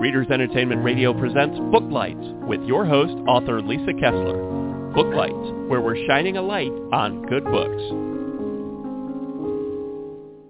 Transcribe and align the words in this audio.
Readers 0.00 0.28
Entertainment 0.30 0.82
Radio 0.82 1.12
presents 1.12 1.58
Booklights 1.58 2.46
with 2.46 2.62
your 2.62 2.86
host, 2.86 3.12
author 3.28 3.60
Lisa 3.60 3.92
Kessler. 4.00 4.32
Booklights, 4.94 5.68
where 5.68 5.82
we're 5.82 6.06
shining 6.06 6.38
a 6.38 6.42
light 6.42 6.72
on 6.90 7.20
good 7.26 7.44
books. 7.44 7.82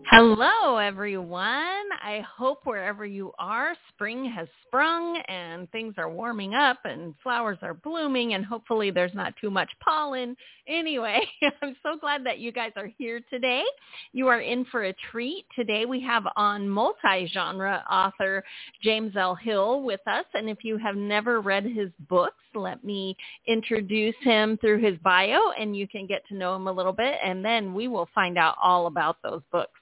Hello, 0.08 0.76
everyone. 0.76 1.89
I 2.02 2.24
hope 2.36 2.60
wherever 2.64 3.04
you 3.04 3.32
are, 3.38 3.74
spring 3.90 4.24
has 4.24 4.48
sprung 4.66 5.20
and 5.28 5.70
things 5.70 5.94
are 5.98 6.10
warming 6.10 6.54
up 6.54 6.78
and 6.84 7.14
flowers 7.22 7.58
are 7.60 7.74
blooming 7.74 8.34
and 8.34 8.44
hopefully 8.44 8.90
there's 8.90 9.14
not 9.14 9.34
too 9.40 9.50
much 9.50 9.68
pollen. 9.84 10.34
Anyway, 10.66 11.20
I'm 11.62 11.76
so 11.82 11.98
glad 12.00 12.24
that 12.24 12.38
you 12.38 12.52
guys 12.52 12.72
are 12.76 12.90
here 12.98 13.20
today. 13.28 13.64
You 14.12 14.28
are 14.28 14.40
in 14.40 14.64
for 14.66 14.84
a 14.84 14.94
treat. 15.10 15.44
Today 15.54 15.84
we 15.84 16.00
have 16.00 16.24
on 16.36 16.68
multi-genre 16.68 17.84
author 17.90 18.42
James 18.82 19.14
L. 19.16 19.34
Hill 19.34 19.82
with 19.82 20.00
us. 20.06 20.24
And 20.32 20.48
if 20.48 20.64
you 20.64 20.78
have 20.78 20.96
never 20.96 21.40
read 21.40 21.64
his 21.64 21.90
books, 22.08 22.42
let 22.54 22.82
me 22.82 23.14
introduce 23.46 24.16
him 24.22 24.56
through 24.58 24.80
his 24.80 24.98
bio 25.04 25.38
and 25.58 25.76
you 25.76 25.86
can 25.86 26.06
get 26.06 26.26
to 26.28 26.34
know 26.34 26.56
him 26.56 26.66
a 26.66 26.72
little 26.72 26.92
bit 26.92 27.16
and 27.22 27.44
then 27.44 27.74
we 27.74 27.88
will 27.88 28.08
find 28.14 28.38
out 28.38 28.56
all 28.62 28.86
about 28.86 29.18
those 29.22 29.42
books. 29.52 29.80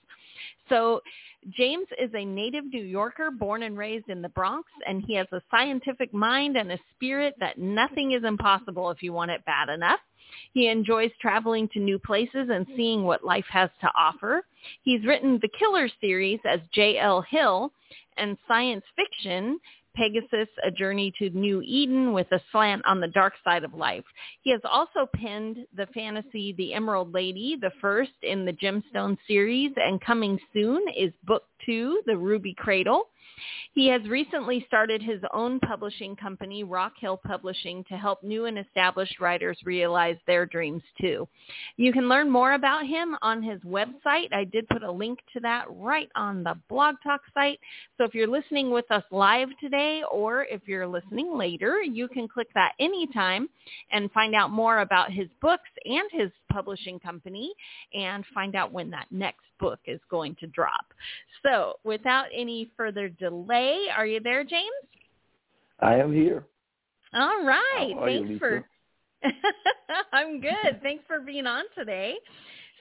So 0.69 1.01
James 1.51 1.87
is 1.99 2.11
a 2.15 2.25
native 2.25 2.65
New 2.67 2.83
Yorker 2.85 3.31
born 3.31 3.63
and 3.63 3.79
raised 3.79 4.09
in 4.09 4.23
the 4.23 4.29
Bronx, 4.29 4.69
and 4.87 5.03
he 5.07 5.15
has 5.15 5.27
a 5.33 5.43
scientific 5.51 6.13
mind 6.13 6.57
and 6.57 6.73
a 6.73 6.79
spirit 6.95 7.35
that 7.41 7.59
nothing 7.59 8.13
is 8.13 8.25
impossible 8.25 8.91
if 8.91 9.03
you 9.03 9.13
want 9.13 9.31
it 9.31 9.45
bad 9.45 9.69
enough. 9.69 10.01
He 10.53 10.69
enjoys 10.69 11.11
traveling 11.21 11.69
to 11.69 11.79
new 11.79 11.99
places 11.99 12.49
and 12.51 12.67
seeing 12.77 13.05
what 13.05 13.25
life 13.25 13.47
has 13.51 13.71
to 13.81 13.91
offer. 13.97 14.45
He's 14.83 15.05
written 15.07 15.39
the 15.41 15.49
Killer 15.59 15.89
series 16.01 16.41
as 16.45 16.61
J.L. 16.73 17.23
Hill 17.23 17.73
and 18.19 18.37
science 18.47 18.85
fiction 18.97 19.59
Pegasus, 19.95 20.49
A 20.65 20.71
Journey 20.71 21.13
to 21.19 21.31
New 21.31 21.61
Eden 21.63 22.13
with 22.13 22.31
a 22.33 22.41
slant 22.53 22.83
on 22.87 23.01
the 23.01 23.09
dark 23.09 23.35
side 23.45 23.65
of 23.65 23.75
life. 23.75 24.05
He 24.43 24.51
has 24.51 24.61
also 24.65 25.09
penned 25.15 25.59
the 25.77 25.87
fantasy 25.95 26.55
The 26.57 26.75
Emerald 26.75 27.13
Lady, 27.13 27.57
the 27.61 27.73
first 27.81 28.13
in 28.23 28.45
the 28.45 28.53
Gemstone 28.53 29.17
series, 29.27 29.73
and 29.77 30.01
coming 30.01 30.39
soon 30.53 30.85
is 30.97 31.13
book 31.25 31.45
two, 31.65 32.01
The 32.07 32.17
Ruby 32.17 32.55
Cradle. 32.57 33.09
He 33.75 33.89
has 33.89 34.03
recently 34.09 34.65
started 34.67 35.03
his 35.03 35.21
own 35.33 35.61
publishing 35.61 36.17
company, 36.17 36.65
Rock 36.65 36.95
Hill 36.99 37.21
Publishing, 37.25 37.85
to 37.89 37.97
help 37.97 38.23
new 38.23 38.47
and 38.47 38.59
established 38.59 39.21
writers 39.21 39.59
realize 39.65 40.17
their 40.27 40.47
dreams 40.47 40.83
too. 41.01 41.29
You 41.77 41.93
can 41.93 42.09
learn 42.09 42.31
more 42.31 42.55
about 42.55 42.87
him 42.87 43.17
on 43.23 43.43
his 43.43 43.61
website. 43.61 44.33
I 44.33 44.45
did 44.45 44.69
put 44.69 44.83
a 44.83 44.91
link 44.91 45.19
to 45.33 45.41
that 45.41 45.67
right 45.71 46.09
on 46.15 46.43
the 46.43 46.55
Blog 46.69 46.97
Talk 47.03 47.23
site. 47.35 47.59
So 47.97 48.05
if 48.05 48.15
you're 48.15 48.27
listening 48.27 48.71
with 48.71 48.91
us 48.91 49.05
live 49.11 49.49
today 49.61 50.03
or 50.11 50.45
if 50.45 50.63
you're 50.67 50.87
listening 50.87 51.37
later, 51.37 51.83
you 51.83 52.09
can 52.09 52.29
click 52.29 52.49
that 52.55 52.73
anytime 52.79 53.49
and 53.91 54.11
find 54.13 54.35
out 54.35 54.51
more 54.51 54.81
about 54.81 55.13
his 55.13 55.29
books 55.41 55.69
and 55.85 56.09
his 56.13 56.31
publishing 56.53 56.99
company 56.99 57.53
and 57.95 58.25
find 58.35 58.55
out 58.55 58.73
when 58.73 58.91
that 58.91 59.07
next 59.11 59.45
book 59.61 59.81
is 59.87 60.01
going 60.11 60.37
to 60.41 60.47
drop. 60.49 60.87
So 61.43 61.75
without 61.85 62.27
any 62.35 62.71
further 62.77 63.09
delay, 63.09 63.87
are 63.97 64.07
you 64.07 64.21
there, 64.21 64.45
James? 64.45 64.65
I 65.81 65.95
am 65.97 66.13
here. 66.13 66.45
All 67.15 67.45
right. 67.45 67.95
Thanks 68.05 68.31
you, 68.31 68.39
for 68.39 68.65
I'm 70.13 70.41
good. 70.41 70.81
Thanks 70.83 71.05
for 71.07 71.21
being 71.21 71.47
on 71.47 71.65
today. 71.77 72.15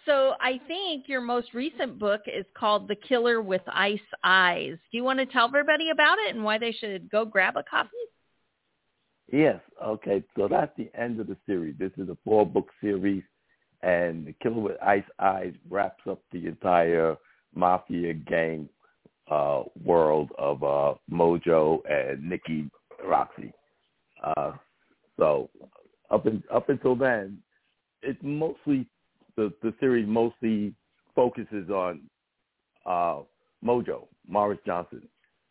So 0.05 0.35
I 0.39 0.59
think 0.67 1.09
your 1.09 1.21
most 1.21 1.53
recent 1.53 1.99
book 1.99 2.21
is 2.27 2.45
called 2.57 2.87
The 2.87 2.95
Killer 2.95 3.41
with 3.41 3.61
Ice 3.67 3.99
Eyes. 4.23 4.77
Do 4.91 4.97
you 4.97 5.03
want 5.03 5.19
to 5.19 5.25
tell 5.25 5.45
everybody 5.45 5.89
about 5.89 6.17
it 6.19 6.33
and 6.33 6.43
why 6.43 6.57
they 6.57 6.71
should 6.71 7.09
go 7.09 7.25
grab 7.25 7.57
a 7.57 7.63
copy? 7.63 7.89
Yes. 9.31 9.59
Okay. 9.83 10.23
So 10.37 10.47
that's 10.47 10.71
the 10.77 10.89
end 10.97 11.19
of 11.19 11.27
the 11.27 11.35
series. 11.45 11.75
This 11.77 11.91
is 11.97 12.07
a 12.07 12.17
four 12.23 12.45
book 12.45 12.69
series 12.79 13.23
and 13.83 14.33
Killer 14.41 14.59
with 14.59 14.83
Ice 14.83 15.03
Eyes 15.19 15.53
wraps 15.69 16.01
up 16.09 16.21
the 16.31 16.47
entire 16.47 17.15
mafia 17.53 18.13
gang 18.13 18.67
uh, 19.29 19.63
world 19.83 20.31
of 20.37 20.63
uh, 20.63 20.93
Mojo 21.11 21.79
and 21.89 22.27
Nikki 22.27 22.69
Roxy. 23.05 23.53
Uh, 24.23 24.53
so 25.17 25.49
up 26.09 26.25
in, 26.25 26.43
up 26.53 26.69
until 26.69 26.95
then, 26.95 27.37
it's 28.01 28.19
mostly 28.21 28.87
the 29.35 29.53
the 29.61 29.73
series 29.79 30.07
mostly 30.07 30.73
focuses 31.15 31.69
on 31.69 32.01
uh, 32.85 33.19
Mojo 33.63 34.07
Morris 34.27 34.59
Johnson. 34.65 35.01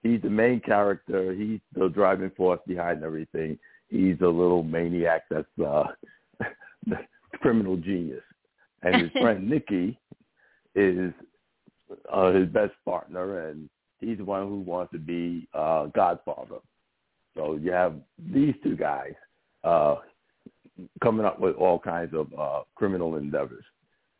He's 0.02 0.22
the 0.22 0.30
main 0.30 0.60
character. 0.60 1.32
He's 1.32 1.60
the 1.74 1.88
driving 1.88 2.30
force 2.36 2.60
behind 2.66 3.02
everything. 3.02 3.58
He's 3.88 4.20
a 4.20 4.26
little 4.26 4.62
maniac 4.62 5.22
that's 5.30 5.46
uh, 5.64 5.84
criminal 7.46 7.76
genius. 7.76 8.24
And 8.82 9.02
his 9.02 9.10
friend 9.22 9.48
Nikki 9.48 9.96
is 10.74 11.12
uh, 12.12 12.32
his 12.32 12.48
best 12.48 12.72
partner, 12.84 13.48
and 13.48 13.68
he's 14.00 14.18
the 14.18 14.24
one 14.24 14.48
who 14.48 14.60
wants 14.60 14.92
to 14.92 14.98
be 14.98 15.46
uh, 15.54 15.86
Godfather. 15.86 16.56
So 17.36 17.54
you 17.54 17.70
have 17.70 17.94
these 18.18 18.54
two 18.64 18.76
guys 18.76 19.12
uh, 19.62 19.96
coming 21.00 21.24
up 21.24 21.38
with 21.38 21.54
all 21.54 21.78
kinds 21.78 22.14
of 22.14 22.26
uh, 22.36 22.62
criminal 22.74 23.14
endeavors. 23.14 23.64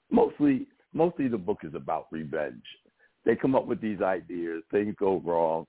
Mostly, 0.09 0.69
mostly 0.93 1.27
the 1.27 1.37
book 1.37 1.59
is 1.65 1.75
about 1.75 2.07
revenge. 2.13 2.63
They 3.25 3.35
come 3.35 3.57
up 3.57 3.67
with 3.67 3.81
these 3.81 4.03
ideas, 4.03 4.63
things 4.71 4.95
go 5.01 5.21
wrong, 5.25 5.67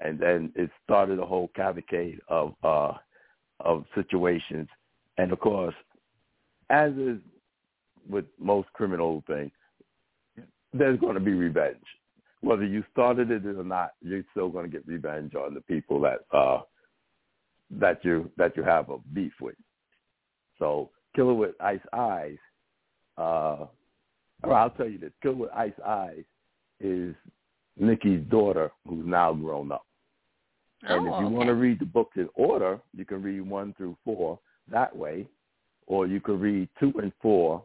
and 0.00 0.18
then 0.18 0.52
it 0.56 0.70
started 0.82 1.20
a 1.20 1.26
whole 1.26 1.52
cavalcade 1.54 2.18
of 2.26 2.54
uh, 2.64 2.94
of 3.60 3.84
situations. 3.94 4.68
And 5.18 5.32
of 5.32 5.38
course, 5.38 5.74
as 6.70 6.92
is 6.92 7.18
with 8.08 8.24
most 8.38 8.72
criminal 8.72 9.22
things, 9.26 9.52
there's 10.72 10.98
going 11.00 11.14
to 11.14 11.20
be 11.20 11.32
revenge. 11.32 11.76
Whether 12.40 12.64
you 12.64 12.84
started 12.92 13.30
it 13.30 13.46
or 13.46 13.64
not, 13.64 13.92
you're 14.02 14.22
still 14.30 14.48
going 14.48 14.66
to 14.66 14.70
get 14.70 14.86
revenge 14.86 15.34
on 15.34 15.54
the 15.54 15.60
people 15.62 16.00
that 16.00 16.20
uh, 16.36 16.60
that 17.70 18.04
you 18.04 18.30
that 18.36 18.56
you 18.56 18.62
have 18.62 18.90
a 18.90 18.98
beef 19.12 19.32
with. 19.40 19.56
So, 20.58 20.90
Killer 21.14 21.34
with 21.34 21.54
Ice 21.60 21.80
Eyes. 21.92 22.36
Uh, 23.18 23.66
or 24.42 24.52
I'll 24.52 24.70
tell 24.70 24.88
you 24.88 24.98
this: 24.98 25.12
Killer 25.22 25.34
with 25.34 25.50
Ice 25.52 25.72
Eyes 25.84 26.24
is 26.78 27.14
Nikki's 27.78 28.22
daughter, 28.30 28.70
who's 28.86 29.06
now 29.06 29.32
grown 29.32 29.72
up. 29.72 29.86
And 30.82 31.08
oh, 31.08 31.14
if 31.14 31.20
you 31.20 31.26
okay. 31.26 31.34
want 31.34 31.48
to 31.48 31.54
read 31.54 31.80
the 31.80 31.86
books 31.86 32.16
in 32.16 32.28
order, 32.34 32.78
you 32.94 33.04
can 33.04 33.22
read 33.22 33.40
one 33.40 33.74
through 33.76 33.96
four 34.04 34.38
that 34.70 34.94
way, 34.94 35.26
or 35.86 36.06
you 36.06 36.20
could 36.20 36.40
read 36.40 36.68
two 36.80 36.92
and 37.00 37.12
four 37.20 37.62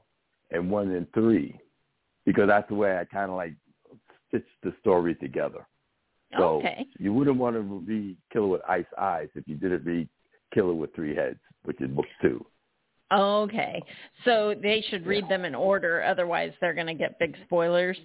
and 0.51 0.69
one 0.69 0.91
and 0.91 1.11
three, 1.13 1.57
because 2.25 2.47
that's 2.47 2.67
the 2.69 2.75
way 2.75 2.97
I 2.97 3.05
kind 3.05 3.29
of 3.29 3.37
like 3.37 3.53
stitch 4.27 4.45
the 4.63 4.73
story 4.81 5.15
together. 5.15 5.65
So 6.37 6.59
okay. 6.59 6.85
you 6.97 7.13
wouldn't 7.13 7.37
want 7.37 7.55
to 7.55 7.61
read 7.61 8.15
Killer 8.31 8.47
with 8.47 8.61
Ice 8.67 8.85
Eyes 8.97 9.27
if 9.35 9.47
you 9.47 9.55
didn't 9.55 9.83
read 9.83 10.07
Killer 10.53 10.73
with 10.73 10.95
Three 10.95 11.15
Heads, 11.15 11.39
which 11.63 11.81
is 11.81 11.89
book 11.89 12.05
two. 12.21 12.45
Okay. 13.13 13.83
So 14.23 14.55
they 14.61 14.83
should 14.89 15.05
read 15.05 15.27
them 15.27 15.43
in 15.43 15.53
order, 15.53 16.01
otherwise 16.03 16.53
they're 16.61 16.73
going 16.73 16.87
to 16.87 16.93
get 16.93 17.19
big 17.19 17.35
spoilers. 17.45 17.97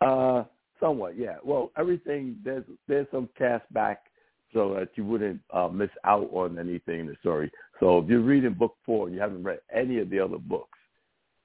Uh, 0.00 0.44
somewhat, 0.80 1.18
yeah. 1.18 1.36
Well, 1.44 1.70
everything 1.76 2.36
there's 2.42 2.64
there's 2.88 3.06
some 3.10 3.28
cast 3.36 3.70
back 3.72 4.04
so 4.54 4.74
that 4.74 4.88
you 4.94 5.04
wouldn't 5.04 5.40
uh, 5.52 5.68
miss 5.68 5.90
out 6.04 6.30
on 6.32 6.58
anything 6.58 7.00
in 7.00 7.06
the 7.06 7.16
story. 7.20 7.50
So 7.80 7.98
if 7.98 8.08
you're 8.08 8.20
reading 8.20 8.54
book 8.54 8.76
four 8.86 9.06
and 9.06 9.14
you 9.14 9.20
haven't 9.20 9.42
read 9.42 9.58
any 9.74 9.98
of 9.98 10.08
the 10.08 10.20
other 10.20 10.38
books, 10.38 10.78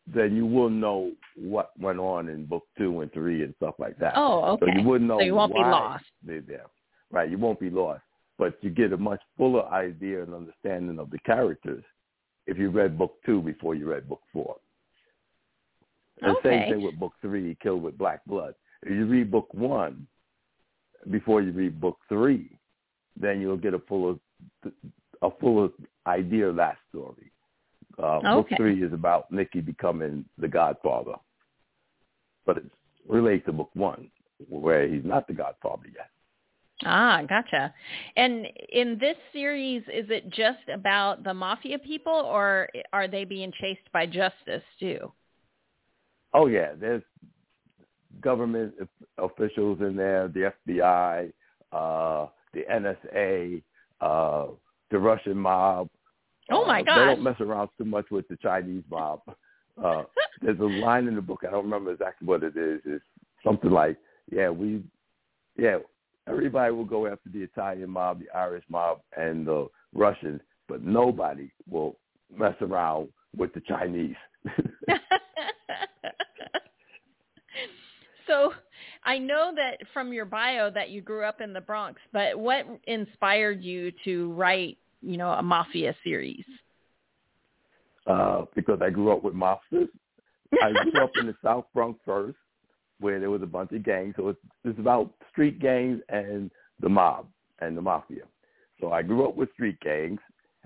then 0.07 0.35
you 0.35 0.45
will 0.45 0.69
know 0.69 1.11
what 1.35 1.71
went 1.79 1.99
on 1.99 2.29
in 2.29 2.45
book 2.45 2.63
two 2.77 3.01
and 3.01 3.11
three 3.11 3.43
and 3.43 3.53
stuff 3.57 3.75
like 3.79 3.97
that. 3.97 4.13
Oh, 4.15 4.43
okay. 4.53 4.65
So 4.71 4.79
you 4.79 4.87
wouldn't 4.87 5.09
know 5.09 5.19
So 5.19 5.25
you 5.25 5.35
won't 5.35 5.53
be 5.53 5.59
lost. 5.59 6.05
they're 6.25 6.41
there. 6.41 6.65
Right, 7.11 7.29
you 7.29 7.37
won't 7.37 7.59
be 7.59 7.69
lost. 7.69 8.03
But 8.37 8.57
you 8.61 8.69
get 8.69 8.93
a 8.93 8.97
much 8.97 9.19
fuller 9.37 9.65
idea 9.67 10.23
and 10.23 10.33
understanding 10.33 10.99
of 10.99 11.09
the 11.09 11.19
characters 11.19 11.83
if 12.47 12.57
you 12.57 12.69
read 12.69 12.97
book 12.97 13.15
two 13.25 13.41
before 13.41 13.75
you 13.75 13.89
read 13.91 14.07
book 14.07 14.21
four. 14.31 14.55
The 16.21 16.29
Okay. 16.31 16.49
same 16.49 16.69
thing 16.73 16.81
with 16.83 16.99
book 16.99 17.13
three, 17.21 17.55
Killer 17.61 17.77
with 17.77 17.97
Black 17.97 18.23
Blood. 18.25 18.53
If 18.83 18.91
you 18.91 19.05
read 19.05 19.31
book 19.31 19.53
one 19.53 20.07
before 21.09 21.41
you 21.41 21.51
read 21.51 21.79
book 21.79 21.97
three, 22.07 22.57
then 23.19 23.41
you'll 23.41 23.57
get 23.57 23.73
a 23.73 23.79
fuller 23.79 24.15
a 25.21 25.29
fuller 25.39 25.69
idea 26.07 26.47
of 26.47 26.55
that 26.55 26.77
story. 26.89 27.31
Uh, 28.01 28.21
Book 28.35 28.47
three 28.55 28.81
is 28.81 28.93
about 28.93 29.29
Nikki 29.31 29.59
becoming 29.59 30.23
the 30.37 30.47
Godfather, 30.47 31.15
but 32.45 32.57
it 32.57 32.65
relates 33.07 33.45
to 33.45 33.51
book 33.51 33.69
one, 33.73 34.09
where 34.47 34.87
he's 34.87 35.03
not 35.03 35.27
the 35.27 35.33
Godfather 35.33 35.87
yet. 35.93 36.09
Ah, 36.85 37.21
gotcha. 37.27 37.73
And 38.15 38.47
in 38.71 38.97
this 38.99 39.17
series, 39.33 39.81
is 39.93 40.05
it 40.09 40.29
just 40.29 40.69
about 40.73 41.25
the 41.25 41.33
mafia 41.33 41.77
people, 41.77 42.13
or 42.13 42.69
are 42.93 43.07
they 43.07 43.25
being 43.25 43.51
chased 43.59 43.91
by 43.91 44.05
justice 44.05 44.63
too? 44.79 45.11
Oh 46.33 46.45
yeah, 46.45 46.71
there's 46.79 47.03
government 48.21 48.73
officials 49.17 49.79
in 49.81 49.95
there, 49.95 50.29
the 50.29 50.53
FBI, 50.67 51.33
uh, 51.73 52.27
the 52.53 52.63
NSA, 52.71 53.63
uh, 54.01 54.47
the 54.91 54.99
Russian 54.99 55.37
mob. 55.37 55.89
Oh 56.51 56.65
my 56.65 56.81
uh, 56.81 56.83
gosh! 56.83 56.97
They 56.97 57.05
don't 57.05 57.23
mess 57.23 57.39
around 57.39 57.69
too 57.77 57.85
much 57.85 58.05
with 58.11 58.27
the 58.27 58.35
Chinese 58.37 58.83
mob. 58.89 59.21
Uh, 59.83 60.03
there's 60.41 60.59
a 60.59 60.63
line 60.63 61.07
in 61.07 61.15
the 61.15 61.21
book. 61.21 61.41
I 61.47 61.51
don't 61.51 61.65
remember 61.65 61.91
exactly 61.91 62.27
what 62.27 62.43
it 62.43 62.57
is. 62.57 62.81
It's 62.85 63.03
something 63.43 63.71
like, 63.71 63.97
"Yeah, 64.31 64.49
we, 64.49 64.83
yeah, 65.57 65.77
everybody 66.27 66.73
will 66.73 66.85
go 66.85 67.07
after 67.07 67.29
the 67.29 67.43
Italian 67.43 67.89
mob, 67.89 68.19
the 68.19 68.37
Irish 68.37 68.63
mob, 68.69 69.01
and 69.15 69.45
the 69.45 69.67
Russians, 69.93 70.41
but 70.67 70.83
nobody 70.83 71.51
will 71.69 71.97
mess 72.35 72.55
around 72.61 73.09
with 73.35 73.53
the 73.53 73.61
Chinese." 73.61 74.15
so 78.27 78.53
I 79.09 79.17
know 79.17 79.51
that 79.55 79.79
from 79.91 80.13
your 80.13 80.25
bio 80.25 80.69
that 80.69 80.91
you 80.91 81.01
grew 81.01 81.23
up 81.23 81.41
in 81.41 81.51
the 81.51 81.61
Bronx, 81.61 81.99
but 82.13 82.37
what 82.37 82.67
inspired 82.85 83.63
you 83.63 83.91
to 84.05 84.31
write, 84.33 84.77
you 85.01 85.17
know, 85.17 85.31
a 85.31 85.41
mafia 85.41 85.95
series? 86.03 86.45
Uh, 88.05 88.45
because 88.55 88.79
I 88.83 88.91
grew 88.91 89.11
up 89.11 89.23
with 89.23 89.33
mobsters. 89.33 89.89
I 90.61 90.71
grew 90.71 91.03
up 91.03 91.09
in 91.19 91.25
the 91.25 91.35
South 91.43 91.65
Bronx 91.73 91.99
first, 92.05 92.37
where 92.99 93.19
there 93.19 93.31
was 93.31 93.41
a 93.41 93.47
bunch 93.47 93.71
of 93.71 93.83
gangs. 93.83 94.13
So 94.15 94.29
it's, 94.29 94.39
it's 94.63 94.77
about 94.77 95.11
street 95.31 95.59
gangs 95.59 96.01
and 96.09 96.51
the 96.79 96.89
mob 96.89 97.25
and 97.61 97.75
the 97.75 97.81
mafia. 97.81 98.25
So 98.79 98.91
I 98.91 99.01
grew 99.01 99.27
up 99.27 99.35
with 99.35 99.51
street 99.53 99.79
gangs, 99.79 100.19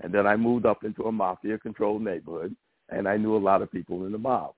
and 0.03 0.13
then 0.13 0.27
I 0.27 0.35
moved 0.35 0.65
up 0.65 0.83
into 0.83 1.03
a 1.03 1.11
mafia-controlled 1.13 2.01
neighborhood, 2.01 2.53
and 2.89 3.07
I 3.07 3.15
knew 3.15 3.37
a 3.37 3.45
lot 3.49 3.61
of 3.61 3.71
people 3.71 4.05
in 4.05 4.11
the 4.11 4.17
mob. 4.17 4.53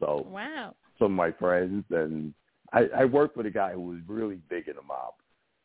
So 0.00 0.26
wow. 0.30 0.74
some 0.98 1.12
of 1.12 1.12
my 1.12 1.30
friends, 1.32 1.84
and 1.90 2.32
I, 2.72 2.88
I 2.96 3.04
worked 3.04 3.36
with 3.36 3.46
a 3.46 3.50
guy 3.50 3.72
who 3.72 3.80
was 3.80 3.98
really 4.06 4.38
big 4.48 4.68
in 4.68 4.76
the 4.76 4.82
mob, 4.82 5.14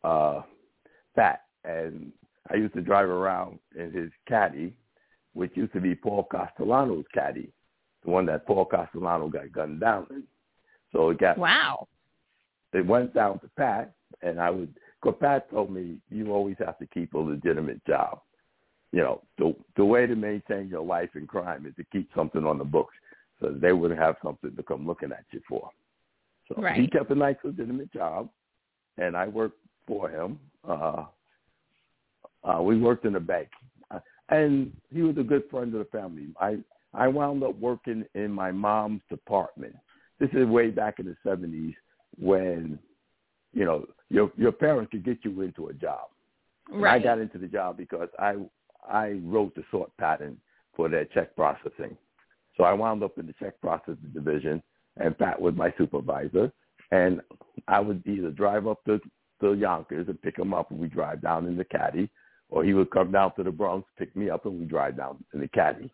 uh, 0.03 0.41
fat, 1.15 1.43
and 1.63 2.11
I 2.51 2.55
used 2.55 2.73
to 2.75 2.81
drive 2.81 3.09
around 3.09 3.59
in 3.77 3.91
his 3.91 4.11
caddy, 4.27 4.73
which 5.33 5.51
used 5.55 5.73
to 5.73 5.81
be 5.81 5.95
Paul 5.95 6.27
Castellano's 6.29 7.05
caddy, 7.13 7.51
the 8.03 8.11
one 8.11 8.25
that 8.27 8.45
Paul 8.45 8.65
Castellano 8.65 9.29
got 9.29 9.51
gunned 9.51 9.79
down 9.79 10.07
in. 10.09 10.23
So 10.91 11.09
it 11.09 11.19
got 11.19 11.37
wow. 11.37 11.87
It 12.73 12.85
went 12.85 13.13
down 13.13 13.39
to 13.39 13.49
Pat, 13.57 13.93
and 14.21 14.39
I 14.39 14.49
would. 14.49 14.73
Cause 15.01 15.15
Pat 15.19 15.49
told 15.51 15.71
me 15.71 15.97
you 16.09 16.31
always 16.33 16.55
have 16.59 16.77
to 16.79 16.87
keep 16.87 17.13
a 17.13 17.17
legitimate 17.17 17.85
job. 17.85 18.19
You 18.91 19.01
know, 19.01 19.21
the 19.37 19.55
the 19.75 19.85
way 19.85 20.07
to 20.07 20.15
maintain 20.15 20.67
your 20.69 20.83
life 20.83 21.09
in 21.15 21.27
crime 21.27 21.65
is 21.65 21.75
to 21.75 21.85
keep 21.91 22.09
something 22.15 22.45
on 22.45 22.57
the 22.57 22.65
books, 22.65 22.95
so 23.39 23.49
they 23.49 23.73
wouldn't 23.73 23.99
have 23.99 24.15
something 24.23 24.55
to 24.55 24.63
come 24.63 24.87
looking 24.87 25.11
at 25.11 25.25
you 25.31 25.41
for. 25.47 25.69
So 26.47 26.61
right. 26.61 26.79
he 26.79 26.87
kept 26.87 27.11
a 27.11 27.15
nice 27.15 27.35
legitimate 27.43 27.91
job, 27.91 28.29
and 28.97 29.15
I 29.15 29.27
worked 29.27 29.59
for 29.85 30.09
him. 30.09 30.39
Uh, 30.67 31.05
uh, 32.43 32.61
we 32.61 32.77
worked 32.77 33.05
in 33.05 33.15
a 33.15 33.19
bank, 33.19 33.49
uh, 33.91 33.99
and 34.29 34.71
he 34.93 35.01
was 35.01 35.17
a 35.17 35.23
good 35.23 35.43
friend 35.49 35.73
of 35.73 35.79
the 35.79 35.97
family. 35.97 36.27
I 36.39 36.57
I 36.93 37.07
wound 37.07 37.43
up 37.43 37.57
working 37.59 38.05
in 38.15 38.31
my 38.31 38.51
mom's 38.51 39.01
department. 39.09 39.75
This 40.19 40.29
is 40.33 40.47
way 40.47 40.69
back 40.69 40.99
in 40.99 41.05
the 41.05 41.15
seventies 41.23 41.75
when, 42.17 42.79
you 43.53 43.65
know, 43.65 43.85
your 44.09 44.31
your 44.37 44.51
parents 44.51 44.91
could 44.91 45.05
get 45.05 45.19
you 45.23 45.41
into 45.41 45.67
a 45.67 45.73
job. 45.73 46.07
And 46.71 46.85
I 46.85 46.99
got 46.99 47.19
into 47.19 47.37
the 47.37 47.47
job 47.47 47.77
because 47.77 48.09
I 48.19 48.35
I 48.89 49.19
wrote 49.23 49.55
the 49.55 49.63
sort 49.71 49.95
pattern 49.97 50.37
for 50.75 50.89
their 50.89 51.05
check 51.05 51.35
processing. 51.35 51.97
So 52.55 52.63
I 52.63 52.73
wound 52.73 53.03
up 53.03 53.17
in 53.17 53.27
the 53.27 53.33
check 53.39 53.59
processing 53.61 54.11
division, 54.13 54.63
and 54.99 55.17
Pat 55.17 55.41
was 55.41 55.55
my 55.55 55.73
supervisor. 55.77 56.51
And 56.91 57.21
I 57.67 57.79
would 57.79 58.05
either 58.07 58.31
drive 58.31 58.67
up 58.67 58.83
to, 58.85 58.99
to 59.41 59.53
Yonkers 59.53 60.07
and 60.07 60.21
pick 60.21 60.37
him 60.37 60.53
up, 60.53 60.71
and 60.71 60.79
we 60.79 60.87
drive 60.87 61.21
down 61.21 61.45
in 61.47 61.57
the 61.57 61.65
caddy, 61.65 62.09
or 62.49 62.63
he 62.63 62.73
would 62.73 62.91
come 62.91 63.11
down 63.11 63.33
to 63.35 63.43
the 63.43 63.51
Bronx, 63.51 63.87
pick 63.97 64.15
me 64.15 64.29
up, 64.29 64.45
and 64.45 64.59
we 64.59 64.65
drive 64.65 64.97
down 64.97 65.23
in 65.33 65.41
the 65.41 65.47
caddy. 65.49 65.91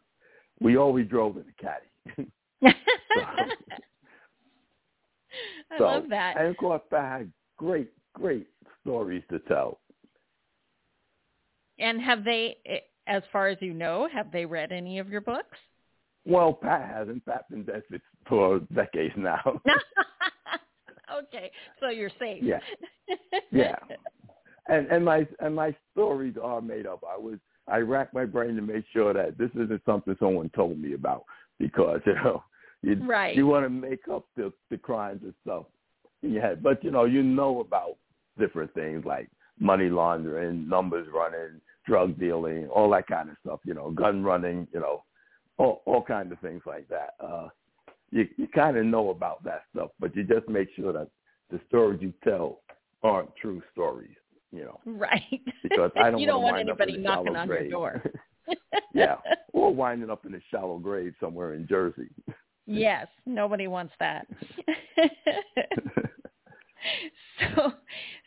We 0.59 0.77
always 0.77 1.07
drove 1.07 1.37
in 1.37 1.45
the 1.45 1.53
caddy. 1.59 2.29
I 5.71 5.77
so, 5.77 5.83
love 5.85 6.09
that. 6.09 6.37
And 6.37 6.47
of 6.47 6.57
course, 6.57 6.81
Pat 6.91 7.19
had 7.19 7.33
great, 7.57 7.89
great 8.13 8.47
stories 8.81 9.23
to 9.31 9.39
tell. 9.39 9.79
And 11.79 11.99
have 12.01 12.23
they, 12.23 12.57
as 13.07 13.23
far 13.31 13.47
as 13.47 13.57
you 13.59 13.73
know, 13.73 14.07
have 14.13 14.31
they 14.31 14.45
read 14.45 14.71
any 14.71 14.99
of 14.99 15.09
your 15.09 15.21
books? 15.21 15.57
Well, 16.25 16.53
Pat 16.53 16.89
hasn't. 16.89 17.25
Pat's 17.25 17.49
been 17.49 17.63
dead 17.63 17.83
for 18.27 18.59
decades 18.73 19.13
now. 19.17 19.41
okay, 21.13 21.51
so 21.79 21.89
you're 21.89 22.11
safe. 22.19 22.41
Yeah. 22.43 22.59
Yeah. 23.51 23.75
and 24.67 24.87
and 24.87 25.03
my 25.03 25.27
and 25.39 25.55
my 25.55 25.75
stories 25.91 26.35
are 26.41 26.61
made 26.61 26.85
up. 26.87 27.03
I 27.07 27.17
was 27.17 27.39
I 27.67 27.77
racked 27.77 28.13
my 28.13 28.25
brain 28.25 28.55
to 28.55 28.61
make 28.61 28.85
sure 28.93 29.13
that 29.13 29.37
this 29.37 29.51
isn't 29.51 29.81
something 29.85 30.15
someone 30.19 30.49
told 30.55 30.79
me 30.79 30.93
about 30.93 31.23
because 31.59 31.99
you 32.05 32.15
know 32.15 32.43
you 32.81 32.95
Right. 33.05 33.35
you 33.35 33.47
want 33.47 33.65
to 33.65 33.69
make 33.69 34.07
up 34.11 34.25
the 34.35 34.51
the 34.69 34.77
crimes 34.77 35.21
and 35.23 35.33
stuff 35.43 35.65
in 36.21 36.31
your 36.31 36.41
head, 36.41 36.63
but 36.63 36.83
you 36.83 36.91
know 36.91 37.05
you 37.05 37.21
know 37.23 37.59
about 37.59 37.97
different 38.39 38.73
things 38.73 39.03
like 39.05 39.29
money 39.59 39.89
laundering, 39.89 40.67
numbers 40.67 41.07
running, 41.13 41.61
drug 41.85 42.17
dealing, 42.19 42.67
all 42.69 42.89
that 42.89 43.07
kind 43.07 43.29
of 43.29 43.35
stuff. 43.45 43.59
You 43.65 43.73
know, 43.73 43.91
gun 43.91 44.23
running. 44.23 44.67
You 44.73 44.79
know, 44.79 45.03
all 45.57 45.81
all 45.85 46.01
kinds 46.01 46.31
of 46.31 46.39
things 46.39 46.61
like 46.65 46.87
that. 46.89 47.15
Uh, 47.19 47.49
you 48.11 48.27
you 48.37 48.47
kind 48.47 48.77
of 48.77 48.85
know 48.85 49.09
about 49.09 49.43
that 49.43 49.63
stuff, 49.73 49.89
but 49.99 50.15
you 50.15 50.23
just 50.23 50.47
make 50.47 50.69
sure 50.75 50.93
that 50.93 51.07
the 51.51 51.59
stories 51.67 52.01
you 52.01 52.13
tell 52.23 52.59
aren't 53.03 53.35
true 53.35 53.61
stories. 53.71 54.15
You 54.51 54.65
know, 54.65 54.79
Right. 54.85 55.41
because 55.63 55.91
I 55.97 56.09
don't 56.11 56.19
you 56.19 56.27
don't 56.27 56.43
want 56.43 56.57
wind 56.57 56.69
up 56.69 56.79
in 56.79 56.89
anybody 56.89 57.03
knocking 57.03 57.35
on 57.35 57.47
grave. 57.47 57.61
your 57.63 57.71
door. 57.71 58.03
yeah, 58.93 59.15
or 59.53 59.73
winding 59.73 60.09
up 60.11 60.25
in 60.25 60.35
a 60.35 60.39
shallow 60.51 60.77
grave 60.77 61.13
somewhere 61.19 61.53
in 61.55 61.67
Jersey. 61.67 62.09
yes, 62.67 63.07
nobody 63.25 63.67
wants 63.67 63.93
that. 63.99 64.27
so 67.55 67.73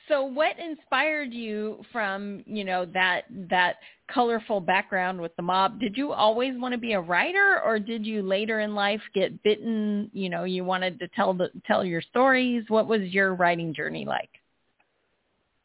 so 0.08 0.24
what 0.24 0.58
inspired 0.58 1.32
you 1.32 1.84
from, 1.92 2.42
you 2.46 2.64
know, 2.64 2.84
that 2.86 3.22
that 3.50 3.76
colorful 4.12 4.60
background 4.60 5.20
with 5.20 5.34
the 5.36 5.42
mob? 5.42 5.80
Did 5.80 5.96
you 5.96 6.12
always 6.12 6.52
want 6.56 6.72
to 6.72 6.78
be 6.78 6.92
a 6.92 7.00
writer 7.00 7.60
or 7.64 7.78
did 7.78 8.06
you 8.06 8.22
later 8.22 8.60
in 8.60 8.74
life 8.74 9.00
get 9.14 9.42
bitten, 9.42 10.10
you 10.12 10.28
know, 10.28 10.44
you 10.44 10.64
wanted 10.64 10.98
to 11.00 11.08
tell 11.08 11.34
the 11.34 11.50
tell 11.66 11.84
your 11.84 12.02
stories? 12.02 12.64
What 12.68 12.86
was 12.86 13.02
your 13.02 13.34
writing 13.34 13.74
journey 13.74 14.04
like? 14.04 14.30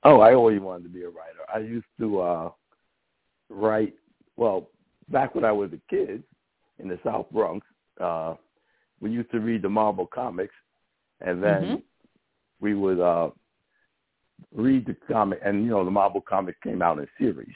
Oh, 0.04 0.20
I 0.22 0.34
always 0.34 0.60
wanted 0.60 0.84
to 0.84 0.90
be 0.90 1.04
a 1.04 1.10
writer. 1.10 1.40
I 1.54 1.60
used 1.60 1.86
to 2.00 2.20
uh 2.22 2.52
write 3.50 3.94
well, 4.38 4.70
back 5.10 5.36
when 5.36 5.46
I 5.46 5.52
was 5.52 5.72
a 5.74 5.80
kid 5.90 6.24
in 6.80 6.88
the 6.88 7.00
South 7.04 7.28
Bronx, 7.32 7.66
uh 8.00 8.36
we 9.00 9.12
used 9.12 9.32
to 9.32 9.40
read 9.40 9.62
the 9.62 9.70
Marvel 9.70 10.08
comics 10.08 10.56
and 11.20 11.44
then 11.44 11.64
Mhm. 11.64 11.82
we 12.60 12.74
would 12.74 13.00
uh 13.00 13.30
read 14.54 14.86
the 14.86 14.96
comic 15.12 15.40
and 15.44 15.64
you 15.64 15.72
know 15.72 15.86
the 15.86 15.92
Marvel 15.92 16.22
comic 16.22 16.62
came 16.62 16.82
out 16.82 17.00
in 17.00 17.08
series. 17.18 17.56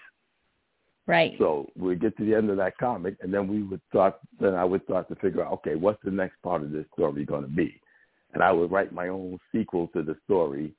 Right. 1.08 1.36
So 1.38 1.70
we'd 1.76 2.02
get 2.02 2.18
to 2.18 2.26
the 2.26 2.34
end 2.34 2.50
of 2.50 2.58
that 2.58 2.78
comic, 2.78 3.16
and 3.22 3.34
then 3.34 3.48
we 3.48 3.62
would 3.62 3.82
start. 3.90 4.16
Then 4.40 4.56
I 4.56 4.66
would 4.66 4.84
start 4.86 5.08
to 5.10 5.16
figure 5.16 5.46
out, 5.46 5.54
okay, 5.54 5.76
what's 5.76 6.04
the 6.04 6.12
next 6.12 6.42
part 6.42 6.64
of 6.64 6.72
this 6.72 6.86
story 6.94 7.26
going 7.26 7.44
to 7.44 7.48
be? 7.48 7.80
And 8.34 8.42
I 8.42 8.52
would 8.52 8.72
write 8.72 8.92
my 8.92 9.10
own 9.10 9.38
sequel 9.52 9.88
to 9.90 10.02
the 10.02 10.16
story, 10.26 10.74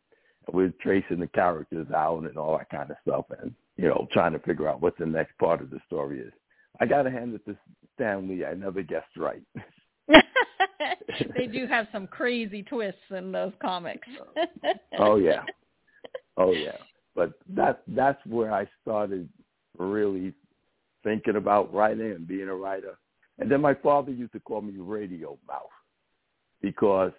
and 0.47 0.57
we're 0.57 0.73
tracing 0.81 1.21
the 1.21 1.29
characters 1.29 1.87
out 1.95 2.25
and 2.25 2.37
all 2.37 2.59
that 2.59 2.71
kind 2.71 2.91
of 2.91 2.97
stuff, 3.03 3.27
and 3.41 3.55
you 3.77 3.89
know, 3.89 4.09
trying 4.13 4.33
to 4.33 4.39
figure 4.41 4.69
out 4.69 4.81
what 4.81 4.99
the 4.99 5.07
next 5.07 5.39
part 5.39 5.61
of 5.61 5.71
the 5.71 5.79
story 5.87 6.21
is. 6.21 6.33
I 6.81 6.87
got 6.87 7.03
to 7.03 7.11
hand 7.11 7.35
it 7.35 7.45
to 7.47 7.57
Stan 7.95 8.29
Lee. 8.29 8.45
I 8.45 8.55
never 8.55 8.83
guessed 8.83 9.17
right. 9.17 9.43
they 11.37 11.47
do 11.47 11.67
have 11.67 11.87
some 11.93 12.07
crazy 12.07 12.63
twists 12.65 13.01
in 13.11 13.31
those 13.31 13.53
comics. 13.63 14.09
oh 14.99 15.17
yeah, 15.17 15.43
oh 16.37 16.52
yeah. 16.52 16.76
But 17.14 17.33
that 17.55 17.83
that's 17.88 18.25
where 18.26 18.52
I 18.52 18.69
started 18.83 19.28
really 19.78 20.35
thinking 21.02 21.37
about 21.37 21.73
writing 21.73 22.12
and 22.12 22.28
being 22.28 22.49
a 22.49 22.55
writer. 22.55 22.99
And 23.38 23.50
then 23.50 23.61
my 23.61 23.75
father 23.75 24.12
used 24.12 24.33
to 24.33 24.40
call 24.40 24.61
me 24.61 24.75
radio 24.76 25.38
mouth 25.47 25.62
because 26.62 27.12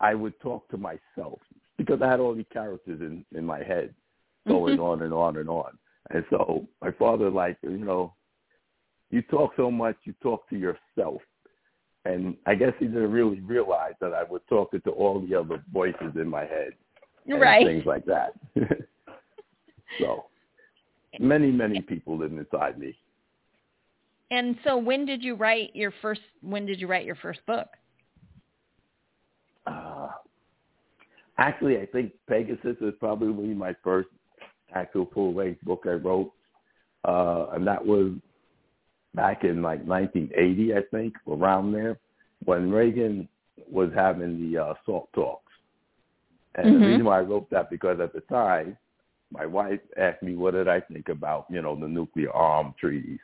I 0.00 0.14
would 0.14 0.38
talk 0.40 0.68
to 0.70 0.76
myself 0.76 1.40
because 1.78 2.00
I 2.02 2.10
had 2.10 2.20
all 2.20 2.34
these 2.34 2.44
characters 2.52 3.00
in 3.00 3.24
in 3.36 3.44
my 3.44 3.58
head 3.58 3.94
mm-hmm. 4.46 4.52
going 4.52 4.80
on 4.80 5.02
and 5.02 5.12
on 5.12 5.36
and 5.36 5.48
on. 5.48 5.78
And 6.10 6.24
so 6.30 6.68
my 6.82 6.90
father 6.92 7.30
like, 7.30 7.56
you 7.62 7.78
know, 7.78 8.14
you 9.10 9.22
talk 9.22 9.52
so 9.56 9.70
much, 9.70 9.96
you 10.04 10.14
talk 10.22 10.48
to 10.50 10.56
yourself. 10.56 11.22
And 12.04 12.36
I 12.46 12.54
guess 12.54 12.72
he 12.78 12.86
didn't 12.86 13.12
really 13.12 13.40
realize 13.40 13.94
that 14.00 14.12
I 14.12 14.24
was 14.24 14.42
talking 14.48 14.82
to 14.82 14.90
all 14.90 15.20
the 15.20 15.34
other 15.34 15.62
voices 15.72 16.12
in 16.16 16.28
my 16.28 16.42
head 16.42 16.74
right. 17.26 17.66
things 17.66 17.86
like 17.86 18.04
that. 18.06 18.34
so 19.98 20.24
many, 21.18 21.50
many 21.50 21.80
people 21.80 22.18
live 22.18 22.32
inside 22.32 22.78
me. 22.78 22.96
And 24.30 24.56
so 24.64 24.76
when 24.76 25.04
did 25.04 25.22
you 25.22 25.34
write 25.34 25.74
your 25.74 25.92
first 26.02 26.22
when 26.40 26.66
did 26.66 26.80
you 26.80 26.86
write 26.86 27.04
your 27.04 27.14
first 27.16 27.40
book? 27.46 27.68
Uh, 29.66 30.08
actually, 31.38 31.78
I 31.78 31.86
think 31.86 32.12
Pegasus 32.28 32.76
is 32.80 32.94
probably 32.98 33.54
my 33.54 33.74
first 33.82 34.08
actual 34.74 35.08
full 35.14 35.34
length 35.34 35.62
book 35.62 35.84
I 35.86 35.92
wrote, 35.92 36.32
uh, 37.06 37.46
and 37.52 37.66
that 37.66 37.84
was 37.84 38.12
back 39.14 39.44
in 39.44 39.62
like 39.62 39.84
1980, 39.84 40.74
I 40.74 40.80
think, 40.90 41.14
around 41.28 41.72
there, 41.72 41.98
when 42.44 42.70
Reagan 42.70 43.28
was 43.70 43.90
having 43.94 44.50
the 44.50 44.58
uh, 44.58 44.74
SALT 44.84 45.08
talks. 45.14 45.43
And 46.56 46.66
Mhm. 46.66 46.72
the 46.72 46.86
reason 46.86 47.04
why 47.04 47.18
I 47.18 47.22
wrote 47.22 47.50
that 47.50 47.70
because 47.70 48.00
at 48.00 48.12
the 48.12 48.20
time, 48.22 48.76
my 49.30 49.46
wife 49.46 49.80
asked 49.96 50.22
me 50.22 50.36
what 50.36 50.52
did 50.52 50.68
I 50.68 50.80
think 50.80 51.08
about, 51.08 51.46
you 51.50 51.60
know, 51.60 51.74
the 51.74 51.88
nuclear 51.88 52.30
arm 52.30 52.74
treaties. 52.78 53.20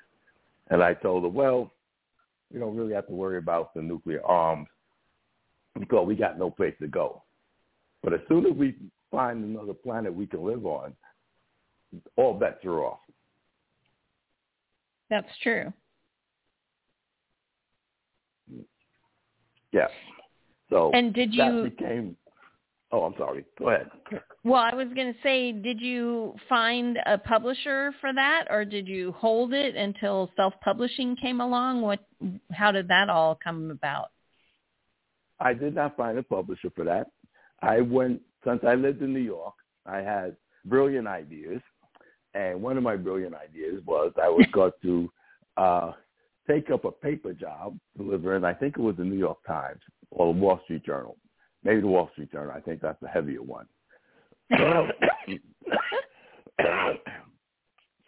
And 0.68 0.82
I 0.82 0.94
told 0.94 1.22
her, 1.22 1.28
well, 1.28 1.72
we 2.50 2.58
don't 2.58 2.76
really 2.76 2.94
have 2.94 3.06
to 3.06 3.12
worry 3.12 3.38
about 3.38 3.74
the 3.74 3.82
nuclear 3.82 4.24
arms 4.24 4.68
because 5.78 6.06
we 6.06 6.16
got 6.16 6.38
no 6.38 6.50
place 6.50 6.76
to 6.80 6.88
go. 6.88 7.22
But 8.02 8.14
as 8.14 8.20
soon 8.28 8.46
as 8.46 8.52
we 8.52 8.76
find 9.10 9.44
another 9.44 9.74
planet 9.74 10.12
we 10.12 10.26
can 10.26 10.44
live 10.44 10.66
on, 10.66 10.96
all 12.16 12.34
bets 12.34 12.64
are 12.64 12.84
off. 12.84 13.00
That's 15.08 15.36
true. 15.42 15.72
Yeah. 19.72 19.88
So 20.68 20.90
And 20.94 21.12
did 21.12 21.32
that 21.32 21.52
you 21.52 21.62
became. 21.62 22.16
Oh, 22.92 23.02
I'm 23.02 23.14
sorry. 23.16 23.44
Go 23.58 23.70
ahead. 23.70 23.88
Well, 24.42 24.60
I 24.60 24.74
was 24.74 24.88
going 24.94 25.12
to 25.12 25.18
say, 25.22 25.52
did 25.52 25.80
you 25.80 26.34
find 26.48 26.98
a 27.06 27.18
publisher 27.18 27.92
for 28.00 28.12
that, 28.12 28.46
or 28.50 28.64
did 28.64 28.88
you 28.88 29.12
hold 29.12 29.52
it 29.52 29.76
until 29.76 30.30
self-publishing 30.34 31.16
came 31.16 31.40
along? 31.40 31.82
What? 31.82 32.00
How 32.52 32.72
did 32.72 32.88
that 32.88 33.08
all 33.08 33.38
come 33.42 33.70
about? 33.70 34.10
I 35.38 35.54
did 35.54 35.74
not 35.74 35.96
find 35.96 36.18
a 36.18 36.22
publisher 36.22 36.70
for 36.74 36.84
that. 36.84 37.06
I 37.62 37.80
went 37.80 38.20
since 38.44 38.60
I 38.66 38.74
lived 38.74 39.02
in 39.02 39.12
New 39.12 39.20
York. 39.20 39.54
I 39.86 39.98
had 39.98 40.36
brilliant 40.64 41.06
ideas, 41.06 41.60
and 42.34 42.60
one 42.60 42.76
of 42.76 42.82
my 42.82 42.96
brilliant 42.96 43.34
ideas 43.34 43.82
was 43.86 44.12
I 44.20 44.28
was 44.28 44.46
going 44.52 44.72
to 44.82 45.12
uh, 45.56 45.92
take 46.48 46.70
up 46.70 46.84
a 46.84 46.90
paper 46.90 47.32
job 47.32 47.78
delivering. 47.96 48.44
I 48.44 48.54
think 48.54 48.76
it 48.76 48.82
was 48.82 48.96
the 48.96 49.04
New 49.04 49.18
York 49.18 49.38
Times 49.46 49.80
or 50.10 50.32
the 50.32 50.40
Wall 50.40 50.60
Street 50.64 50.84
Journal, 50.84 51.16
maybe 51.64 51.80
the 51.80 51.86
Wall 51.86 52.08
Street 52.12 52.32
Journal. 52.32 52.52
I 52.54 52.60
think 52.60 52.80
that's 52.80 53.00
the 53.00 53.08
heavier 53.08 53.42
one. 53.42 53.66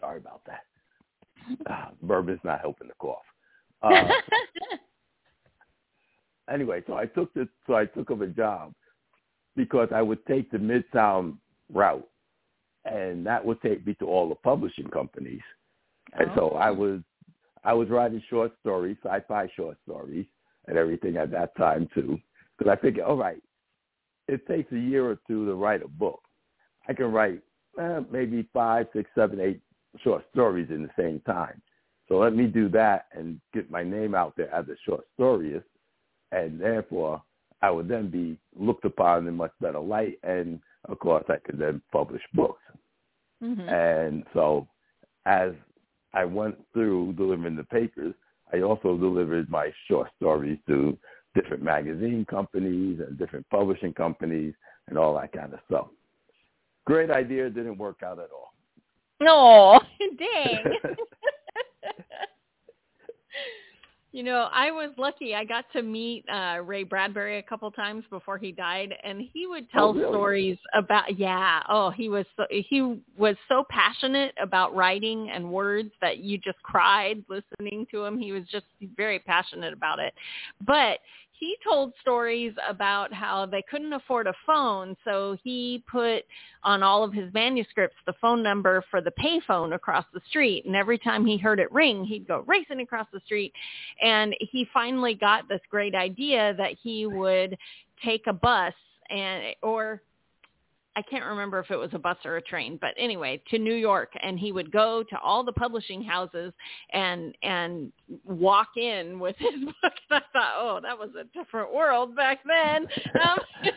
Sorry 0.00 0.18
about 0.18 0.42
that. 0.46 0.62
Uh, 1.68 1.90
bourbon's 2.02 2.40
not 2.44 2.60
helping 2.60 2.88
the 2.88 2.94
cough. 2.98 3.18
Uh, 3.82 4.10
anyway, 6.48 6.84
so 6.86 6.94
I 6.94 7.06
took 7.06 7.34
the 7.34 7.48
so 7.66 7.74
I 7.74 7.84
took 7.86 8.12
up 8.12 8.20
a 8.20 8.28
job 8.28 8.72
because 9.56 9.88
I 9.92 10.02
would 10.02 10.24
take 10.26 10.52
the 10.52 10.58
Midtown 10.58 11.36
route, 11.72 12.08
and 12.84 13.26
that 13.26 13.44
would 13.44 13.60
take 13.60 13.84
me 13.84 13.94
to 13.94 14.06
all 14.06 14.28
the 14.28 14.36
publishing 14.36 14.86
companies. 14.86 15.40
And 16.12 16.30
so 16.36 16.50
I 16.50 16.70
Oh. 16.70 16.74
was 16.74 17.00
I 17.64 17.72
was 17.72 17.88
writing 17.90 18.20
short 18.30 18.52
stories, 18.60 18.96
sci-fi 19.02 19.48
short 19.56 19.78
stories, 19.82 20.26
and 20.68 20.78
everything 20.78 21.16
at 21.16 21.32
that 21.32 21.56
time 21.56 21.88
too. 21.92 22.20
Because 22.62 22.78
I 22.78 22.80
figured, 22.80 23.04
all 23.04 23.16
right, 23.16 23.42
it 24.28 24.46
takes 24.46 24.70
a 24.72 24.78
year 24.78 25.04
or 25.04 25.18
two 25.26 25.46
to 25.46 25.54
write 25.54 25.82
a 25.82 25.88
book. 25.88 26.20
I 26.88 26.92
can 26.92 27.10
write 27.10 27.40
eh, 27.80 28.00
maybe 28.10 28.48
five, 28.52 28.86
six, 28.92 29.10
seven, 29.16 29.40
eight 29.40 29.60
short 30.04 30.24
stories 30.30 30.68
in 30.70 30.82
the 30.82 30.90
same 30.96 31.20
time. 31.26 31.60
So 32.08 32.18
let 32.18 32.36
me 32.36 32.46
do 32.46 32.68
that 32.68 33.06
and 33.14 33.40
get 33.52 33.70
my 33.70 33.82
name 33.82 34.14
out 34.14 34.34
there 34.36 34.52
as 34.54 34.66
a 34.68 34.76
short 34.84 35.04
storyist, 35.18 35.64
and 36.30 36.60
therefore 36.60 37.22
I 37.62 37.70
would 37.70 37.88
then 37.88 38.10
be 38.10 38.38
looked 38.56 38.84
upon 38.84 39.26
in 39.26 39.34
much 39.34 39.52
better 39.60 39.80
light, 39.80 40.18
and 40.22 40.60
of 40.88 41.00
course 41.00 41.24
I 41.28 41.38
could 41.44 41.58
then 41.58 41.82
publish 41.90 42.22
books. 42.32 42.62
Mhm. 43.42 43.68
And 43.68 44.24
so 44.34 44.68
as 45.26 45.52
I 46.14 46.24
went 46.24 46.56
through 46.72 47.14
delivering 47.14 47.56
the 47.56 47.64
papers, 47.64 48.14
I 48.52 48.60
also 48.60 48.96
delivered 48.98 49.50
my 49.50 49.72
short 49.88 50.10
stories 50.16 50.58
to 50.68 50.96
different 51.34 51.62
magazine 51.62 52.26
companies 52.28 53.00
and 53.00 53.18
different 53.18 53.48
publishing 53.50 53.92
companies 53.92 54.54
and 54.88 54.98
all 54.98 55.14
that 55.14 55.32
kind 55.32 55.52
of 55.52 55.60
stuff. 55.66 55.86
Great 56.84 57.10
idea, 57.10 57.48
didn't 57.48 57.78
work 57.78 58.02
out 58.04 58.18
at 58.18 58.28
all. 58.32 58.52
No, 59.20 59.80
dang. 60.18 60.96
you 64.22 64.28
know, 64.28 64.48
I 64.52 64.70
was 64.70 64.90
lucky. 64.98 65.34
I 65.34 65.44
got 65.44 65.64
to 65.72 65.82
meet 65.82 66.24
uh 66.32 66.58
Ray 66.64 66.84
Bradbury 66.84 67.38
a 67.38 67.42
couple 67.42 67.68
times 67.72 68.04
before 68.08 68.38
he 68.38 68.52
died, 68.52 68.94
and 69.02 69.20
he 69.32 69.48
would 69.48 69.68
tell 69.72 69.88
Oh, 69.88 69.94
really? 69.94 70.12
stories 70.12 70.58
about. 70.74 71.18
Yeah. 71.18 71.60
Oh, 71.68 71.90
he 71.90 72.08
was 72.08 72.24
so, 72.36 72.44
he 72.48 73.00
was 73.18 73.34
so 73.48 73.64
passionate 73.68 74.32
about 74.40 74.76
writing 74.76 75.30
and 75.30 75.50
words 75.50 75.90
that 76.00 76.18
you 76.18 76.38
just 76.38 76.62
cried 76.62 77.24
listening 77.28 77.84
to 77.90 78.04
him. 78.04 78.16
He 78.16 78.30
was 78.30 78.44
just 78.48 78.66
very 78.96 79.18
passionate 79.18 79.72
about 79.72 79.98
it, 79.98 80.14
but 80.64 81.00
he 81.42 81.56
told 81.64 81.92
stories 82.00 82.54
about 82.68 83.12
how 83.12 83.46
they 83.46 83.64
couldn't 83.68 83.92
afford 83.92 84.28
a 84.28 84.34
phone, 84.46 84.96
so 85.04 85.36
he 85.42 85.82
put 85.90 86.22
on 86.62 86.84
all 86.84 87.02
of 87.02 87.12
his 87.12 87.34
manuscripts 87.34 87.96
the 88.06 88.12
phone 88.20 88.44
number 88.44 88.84
for 88.92 89.00
the 89.00 89.10
payphone 89.10 89.74
across 89.74 90.04
the 90.14 90.20
street. 90.28 90.64
And 90.66 90.76
every 90.76 90.98
time 90.98 91.26
he 91.26 91.36
heard 91.36 91.58
it 91.58 91.72
ring, 91.72 92.04
he'd 92.04 92.28
go 92.28 92.44
racing 92.46 92.78
across 92.78 93.08
the 93.12 93.18
street. 93.24 93.52
And 94.00 94.36
he 94.38 94.68
finally 94.72 95.14
got 95.14 95.48
this 95.48 95.60
great 95.68 95.96
idea 95.96 96.54
that 96.58 96.76
he 96.80 97.06
would 97.06 97.58
take 98.04 98.28
a 98.28 98.32
bus 98.32 98.74
and 99.10 99.56
or 99.62 100.00
I 100.94 101.02
can't 101.02 101.24
remember 101.24 101.58
if 101.58 101.70
it 101.70 101.76
was 101.76 101.90
a 101.94 101.98
bus 101.98 102.18
or 102.24 102.36
a 102.36 102.42
train, 102.42 102.78
but 102.80 102.94
anyway, 102.98 103.42
to 103.50 103.58
New 103.58 103.74
York 103.74 104.12
and 104.22 104.38
he 104.38 104.52
would 104.52 104.70
go 104.70 105.02
to 105.08 105.18
all 105.20 105.42
the 105.42 105.52
publishing 105.52 106.02
houses 106.02 106.52
and 106.92 107.34
and 107.42 107.90
walk 108.24 108.76
in 108.76 109.18
with 109.18 109.36
his 109.38 109.54
book. 109.64 109.92
And 110.10 110.12
I 110.12 110.20
thought, 110.32 110.52
oh, 110.58 110.80
that 110.82 110.98
was 110.98 111.10
a 111.18 111.24
different 111.36 111.72
world 111.72 112.14
back 112.16 112.40
then. 112.46 112.86
Um, 113.22 113.38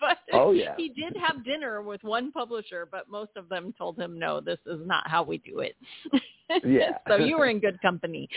but 0.00 0.18
Oh, 0.32 0.50
yeah. 0.52 0.74
he 0.76 0.88
did 0.88 1.16
have 1.16 1.44
dinner 1.44 1.82
with 1.82 2.02
one 2.02 2.32
publisher, 2.32 2.88
but 2.90 3.08
most 3.08 3.30
of 3.36 3.48
them 3.48 3.72
told 3.78 3.98
him, 3.98 4.18
no, 4.18 4.40
this 4.40 4.58
is 4.66 4.80
not 4.84 5.08
how 5.08 5.22
we 5.22 5.38
do 5.38 5.60
it. 5.60 5.76
Yeah. 6.64 6.98
so 7.08 7.16
you 7.16 7.38
were 7.38 7.46
in 7.46 7.60
good 7.60 7.80
company. 7.80 8.28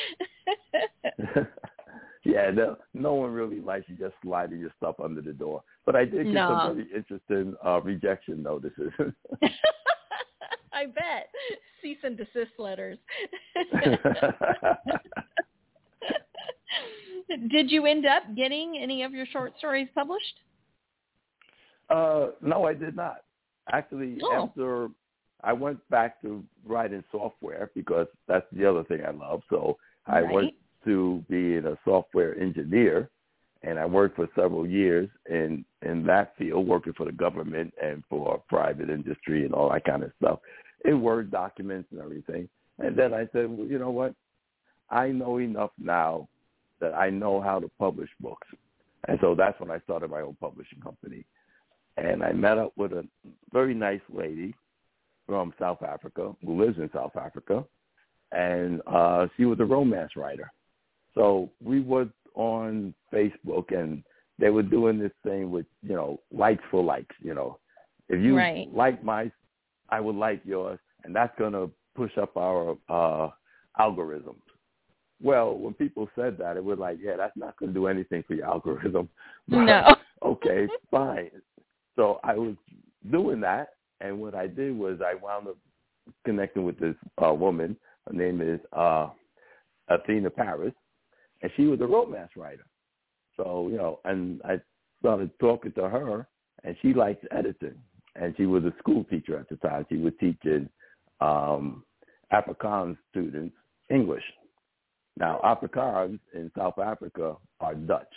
Yeah, 2.25 2.49
no, 2.51 2.77
no 2.93 3.13
one 3.13 3.31
really 3.31 3.61
likes 3.61 3.87
you 3.87 3.95
just 3.95 4.15
sliding 4.21 4.59
your 4.59 4.71
stuff 4.77 4.99
under 4.99 5.21
the 5.21 5.31
door. 5.33 5.63
But 5.85 5.95
I 5.95 6.05
did 6.05 6.25
get 6.25 6.33
No. 6.33 6.47
some 6.49 6.75
very 6.75 6.87
interesting 6.93 7.55
uh, 7.65 7.79
rejection 7.81 8.41
notices. 8.43 8.91
I 10.73 10.87
bet. 10.87 11.29
Cease 11.81 11.97
and 12.03 12.17
desist 12.17 12.51
letters. 12.59 12.97
Did 17.49 17.71
you 17.71 17.85
end 17.85 18.05
up 18.05 18.23
getting 18.35 18.77
any 18.81 19.03
of 19.03 19.13
your 19.13 19.25
short 19.27 19.53
stories 19.57 19.87
published? 19.95 20.39
uh, 21.89 22.29
no, 22.41 22.65
I 22.65 22.73
did 22.73 22.95
not. 22.95 23.17
Actually, 23.71 24.17
Oh. 24.23 24.45
after 24.49 24.89
I 25.43 25.53
went 25.53 25.87
back 25.89 26.19
to 26.23 26.43
writing 26.65 27.03
software 27.11 27.69
because 27.75 28.07
that's 28.27 28.45
the 28.51 28.65
other 28.67 28.83
thing 28.83 29.05
I 29.05 29.11
love. 29.11 29.43
So 29.49 29.77
I 30.07 30.21
Right. 30.21 30.33
went 30.33 30.53
to 30.85 31.23
being 31.29 31.65
a 31.65 31.77
software 31.83 32.39
engineer, 32.39 33.09
and 33.63 33.79
I 33.79 33.85
worked 33.85 34.15
for 34.15 34.29
several 34.35 34.67
years 34.67 35.09
in 35.29 35.65
in 35.81 36.05
that 36.05 36.35
field, 36.37 36.67
working 36.67 36.93
for 36.93 37.05
the 37.05 37.11
government 37.11 37.73
and 37.81 38.03
for 38.09 38.41
private 38.47 38.89
industry 38.89 39.45
and 39.45 39.53
all 39.53 39.71
that 39.71 39.85
kind 39.85 40.03
of 40.03 40.11
stuff, 40.21 40.39
in 40.85 41.01
Word 41.01 41.31
documents 41.31 41.89
and 41.91 42.01
everything. 42.01 42.47
And 42.79 42.97
then 42.97 43.13
I 43.13 43.27
said, 43.31 43.49
well, 43.49 43.67
you 43.67 43.79
know 43.79 43.91
what? 43.91 44.13
I 44.89 45.07
know 45.09 45.39
enough 45.39 45.71
now 45.77 46.27
that 46.79 46.93
I 46.93 47.09
know 47.09 47.41
how 47.41 47.59
to 47.59 47.69
publish 47.79 48.09
books, 48.19 48.47
and 49.07 49.17
so 49.21 49.35
that's 49.35 49.59
when 49.59 49.71
I 49.71 49.79
started 49.79 50.11
my 50.11 50.21
own 50.21 50.37
publishing 50.39 50.79
company. 50.81 51.25
And 51.97 52.23
I 52.23 52.33
met 52.33 52.57
up 52.57 52.73
with 52.75 52.91
a 52.91 53.07
very 53.53 53.73
nice 53.73 54.01
lady 54.13 54.53
from 55.25 55.53
South 55.57 55.81
Africa 55.81 56.35
who 56.45 56.61
lives 56.61 56.77
in 56.77 56.89
South 56.93 57.15
Africa, 57.15 57.63
and 58.31 58.81
uh, 58.85 59.27
she 59.37 59.45
was 59.45 59.59
a 59.59 59.65
romance 59.65 60.11
writer. 60.15 60.51
So 61.15 61.49
we 61.63 61.81
were 61.81 62.07
on 62.35 62.93
Facebook, 63.13 63.75
and 63.75 64.03
they 64.37 64.49
were 64.49 64.63
doing 64.63 64.99
this 64.99 65.13
thing 65.23 65.49
with 65.49 65.65
you 65.81 65.95
know 65.95 66.19
likes 66.31 66.63
for 66.69 66.83
likes. 66.83 67.15
You 67.21 67.33
know, 67.33 67.59
if 68.09 68.21
you 68.21 68.37
Right. 68.37 68.67
like 68.73 69.03
my, 69.03 69.31
I 69.89 69.99
would 69.99 70.15
like 70.15 70.41
yours, 70.45 70.79
and 71.03 71.15
that's 71.15 71.37
gonna 71.39 71.69
push 71.95 72.17
up 72.17 72.35
our 72.37 72.77
uh, 72.89 73.29
algorithms. 73.79 74.41
Well, 75.21 75.57
when 75.57 75.73
people 75.73 76.09
said 76.15 76.37
that, 76.39 76.57
it 76.57 76.63
was 76.63 76.77
like, 76.77 76.97
yeah, 77.01 77.15
that's 77.15 77.37
not 77.37 77.57
gonna 77.57 77.71
do 77.71 77.87
anything 77.87 78.23
for 78.23 78.33
your 78.33 78.45
algorithm. 78.45 79.09
But, 79.47 79.65
No. 79.65 79.95
okay, 80.23 80.67
fine. 80.91 81.31
So 81.95 82.19
I 82.23 82.35
was 82.35 82.55
doing 83.09 83.39
that, 83.41 83.69
and 84.01 84.19
what 84.19 84.35
I 84.35 84.47
did 84.47 84.77
was 84.77 84.99
I 85.01 85.13
wound 85.15 85.47
up 85.47 85.57
connecting 86.25 86.65
with 86.65 86.77
this 86.79 86.95
uh, 87.23 87.33
woman. 87.33 87.77
Her 88.07 88.13
name 88.13 88.41
is 88.41 88.59
uh, 88.73 89.09
Athena 89.87 90.29
Paris, 90.29 90.73
and 91.45 91.51
she 91.55 91.67
was 91.67 91.79
a 91.81 91.85
romance 91.85 92.31
writer. 92.35 92.65
So 93.37 93.67
you 93.71 93.77
know, 93.77 93.99
and 94.05 94.41
I 94.43 94.55
started 94.99 95.29
talking 95.39 95.73
to 95.73 95.87
her, 95.87 96.27
and 96.63 96.75
she 96.81 96.91
likes 96.93 97.23
editing. 97.29 97.75
and 98.15 98.33
she 98.37 98.45
was 98.45 98.63
a 98.63 98.73
school 98.79 99.03
teacher 99.03 99.37
at 99.37 99.49
the 99.49 99.57
time. 99.57 99.85
She 99.89 99.97
was 99.97 100.13
teaching 100.19 100.69
um, 101.19 101.83
Afrikaans 102.31 102.97
students 103.11 103.53
English. 103.89 104.23
Now, 105.17 105.39
Afrikaans 105.43 106.19
in 106.33 106.49
South 106.57 106.79
Africa 106.79 107.35
are 107.59 107.75
Dutch. 107.75 108.13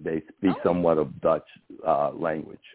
They 0.00 0.20
speak 0.36 0.56
Oh. 0.58 0.62
somewhat 0.64 0.98
of 0.98 1.20
Dutch 1.20 1.48
uh, 1.86 2.10
language. 2.10 2.66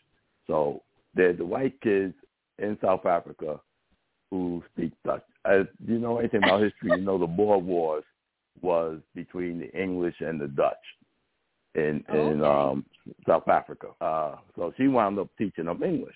So 0.47 0.81
they're 1.13 1.33
the 1.33 1.45
white 1.45 1.79
kids 1.81 2.15
in 2.57 2.77
South 2.81 3.05
Africa 3.05 3.59
who 4.31 4.63
speak 4.73 4.93
Dutch. 5.03 5.25
As 5.45 5.65
you 5.85 5.99
know 5.99 6.19
anything 6.19 6.43
about 6.43 6.61
history, 6.63 6.91
you 6.91 7.01
know 7.01 7.17
the 7.17 7.27
Boer 7.27 7.59
Wars 7.59 8.05
was 8.61 8.99
between 9.15 9.59
the 9.59 9.71
English 9.79 10.15
and 10.19 10.39
the 10.39 10.47
Dutch 10.47 10.75
in 11.75 12.03
in 12.09 12.41
Okay. 12.41 12.43
um, 12.43 12.85
South 13.27 13.47
Africa. 13.47 13.87
Uh, 13.99 14.35
so 14.55 14.73
she 14.77 14.87
wound 14.87 15.19
up 15.19 15.29
teaching 15.37 15.65
them 15.65 15.83
English. 15.83 16.15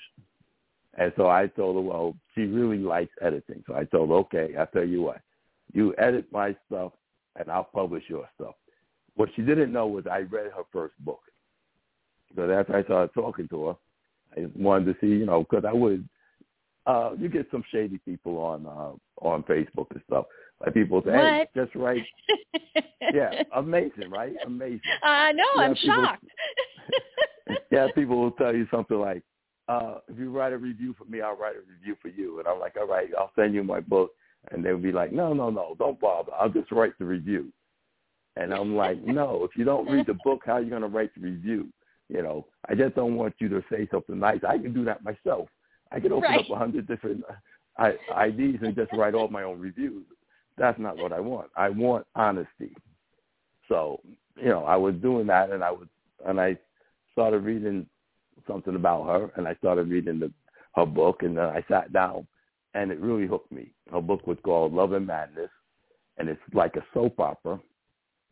And 0.95 1.13
so 1.15 1.29
I 1.29 1.47
told 1.47 1.75
her, 1.75 1.81
well, 1.81 2.15
she 2.33 2.41
really 2.45 2.79
likes 2.79 3.13
editing. 3.21 3.63
So 3.67 3.75
I 3.75 3.83
told 3.85 4.09
her, 4.09 4.15
okay, 4.15 4.55
I'll 4.57 4.67
tell 4.67 4.85
you 4.85 5.03
what, 5.03 5.21
you 5.73 5.93
edit 5.97 6.25
my 6.31 6.55
stuff 6.65 6.93
and 7.35 7.51
I'll 7.51 7.63
publish 7.63 8.03
your 8.07 8.27
stuff. 8.35 8.55
What 9.15 9.29
she 9.35 9.41
didn't 9.43 9.71
know 9.71 9.87
was 9.87 10.05
I 10.07 10.19
read 10.19 10.51
her 10.55 10.63
first 10.71 10.95
book. 11.05 11.21
Because 12.29 12.51
after 12.51 12.75
I 12.75 12.83
started 12.83 13.13
talking 13.13 13.47
to 13.49 13.67
her, 13.67 13.75
I 14.35 14.47
wanted 14.55 14.85
to 14.85 14.99
see, 14.99 15.07
you 15.07 15.25
know, 15.25 15.41
because 15.41 15.65
I 15.65 15.73
would, 15.73 16.07
uh, 16.87 17.11
you 17.19 17.29
get 17.29 17.45
some 17.51 17.63
shady 17.71 17.99
people 17.99 18.37
on 18.39 18.65
uh, 18.65 19.25
on 19.25 19.43
Facebook 19.43 19.87
and 19.91 20.01
stuff. 20.07 20.25
Like 20.61 20.73
people 20.73 21.03
say, 21.05 21.11
hey, 21.11 21.47
just 21.55 21.75
write. 21.75 22.03
Yeah, 23.13 23.43
amazing, 23.55 24.09
right? 24.09 24.33
Amazing. 24.45 24.81
I 25.01 25.31
know. 25.31 25.43
I'm 25.55 25.75
people- 25.75 26.03
shocked. 26.03 26.25
yeah, 27.71 27.87
people 27.95 28.19
will 28.19 28.31
tell 28.37 28.53
you 28.53 28.67
something 28.69 28.99
like, 28.99 29.23
uh, 29.69 29.99
if 30.09 30.17
you 30.17 30.29
write 30.29 30.51
a 30.51 30.57
review 30.57 30.93
for 30.97 31.05
me, 31.05 31.21
I'll 31.21 31.37
write 31.37 31.55
a 31.55 31.59
review 31.59 31.95
for 32.01 32.09
you. 32.09 32.39
And 32.39 32.47
I'm 32.47 32.59
like, 32.59 32.75
all 32.77 32.87
right, 32.87 33.07
I'll 33.17 33.31
send 33.35 33.53
you 33.53 33.63
my 33.63 33.79
book. 33.79 34.11
And 34.51 34.63
they'll 34.65 34.77
be 34.77 34.91
like, 34.91 35.13
no, 35.13 35.33
no, 35.33 35.49
no, 35.49 35.75
don't 35.79 35.99
bother. 35.99 36.31
I'll 36.37 36.49
just 36.49 36.71
write 36.71 36.93
the 36.99 37.05
review. 37.05 37.51
And 38.35 38.53
I'm 38.53 38.75
like, 38.75 39.01
no, 39.03 39.43
if 39.43 39.57
you 39.57 39.63
don't 39.63 39.89
read 39.89 40.07
the 40.07 40.17
book, 40.23 40.41
how 40.45 40.53
are 40.53 40.61
you 40.61 40.69
going 40.69 40.81
to 40.81 40.87
write 40.87 41.11
the 41.15 41.21
review? 41.21 41.67
You 42.09 42.23
know, 42.23 42.45
I 42.69 42.75
just 42.75 42.95
don't 42.95 43.15
want 43.15 43.35
you 43.39 43.49
to 43.49 43.63
say 43.71 43.87
something 43.91 44.19
nice. 44.19 44.39
I 44.47 44.57
can 44.57 44.73
do 44.73 44.85
that 44.85 45.03
myself. 45.03 45.49
I 45.91 45.99
can 45.99 46.11
open 46.11 46.29
Right. 46.29 46.39
up 46.39 46.49
a 46.49 46.55
hundred 46.55 46.87
different 46.87 47.23
uh, 47.29 47.33
I- 47.77 48.25
IDs 48.27 48.61
and 48.63 48.75
just 48.75 48.91
write 48.93 49.13
all 49.13 49.27
my 49.27 49.43
own 49.43 49.59
reviews. 49.59 50.05
That's 50.57 50.79
not 50.79 50.97
what 50.97 51.13
I 51.13 51.19
want. 51.19 51.49
I 51.55 51.69
want 51.69 52.07
honesty. 52.15 52.75
So, 53.67 54.01
you 54.35 54.49
know, 54.49 54.63
I 54.63 54.75
was 54.75 54.95
doing 54.95 55.27
that 55.27 55.51
and 55.51 55.63
I 55.63 55.71
was, 55.71 55.87
and 56.25 56.39
I 56.39 56.57
started 57.11 57.39
reading 57.39 57.85
something 58.47 58.75
about 58.75 59.05
her 59.07 59.31
and 59.35 59.47
I 59.47 59.55
started 59.55 59.89
reading 59.89 60.19
the, 60.19 60.31
her 60.75 60.85
book 60.85 61.23
and 61.23 61.37
then 61.37 61.45
I 61.45 61.63
sat 61.67 61.93
down 61.93 62.27
and 62.73 62.91
it 62.91 62.99
really 62.99 63.27
hooked 63.27 63.51
me. 63.51 63.71
Her 63.91 64.01
book 64.01 64.25
was 64.25 64.37
called 64.43 64.73
Love 64.73 64.93
and 64.93 65.05
Madness 65.05 65.49
and 66.17 66.29
it's 66.29 66.41
like 66.53 66.75
a 66.75 66.85
soap 66.93 67.19
opera 67.19 67.59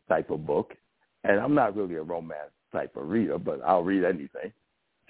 type 0.08 0.30
of 0.30 0.46
book. 0.46 0.74
And 1.24 1.40
I'm 1.40 1.54
not 1.54 1.76
really 1.76 1.96
a 1.96 2.02
romance 2.02 2.50
type 2.72 2.96
of 2.96 3.08
reader, 3.08 3.38
but 3.38 3.60
I'll 3.64 3.82
read 3.82 4.04
anything. 4.04 4.52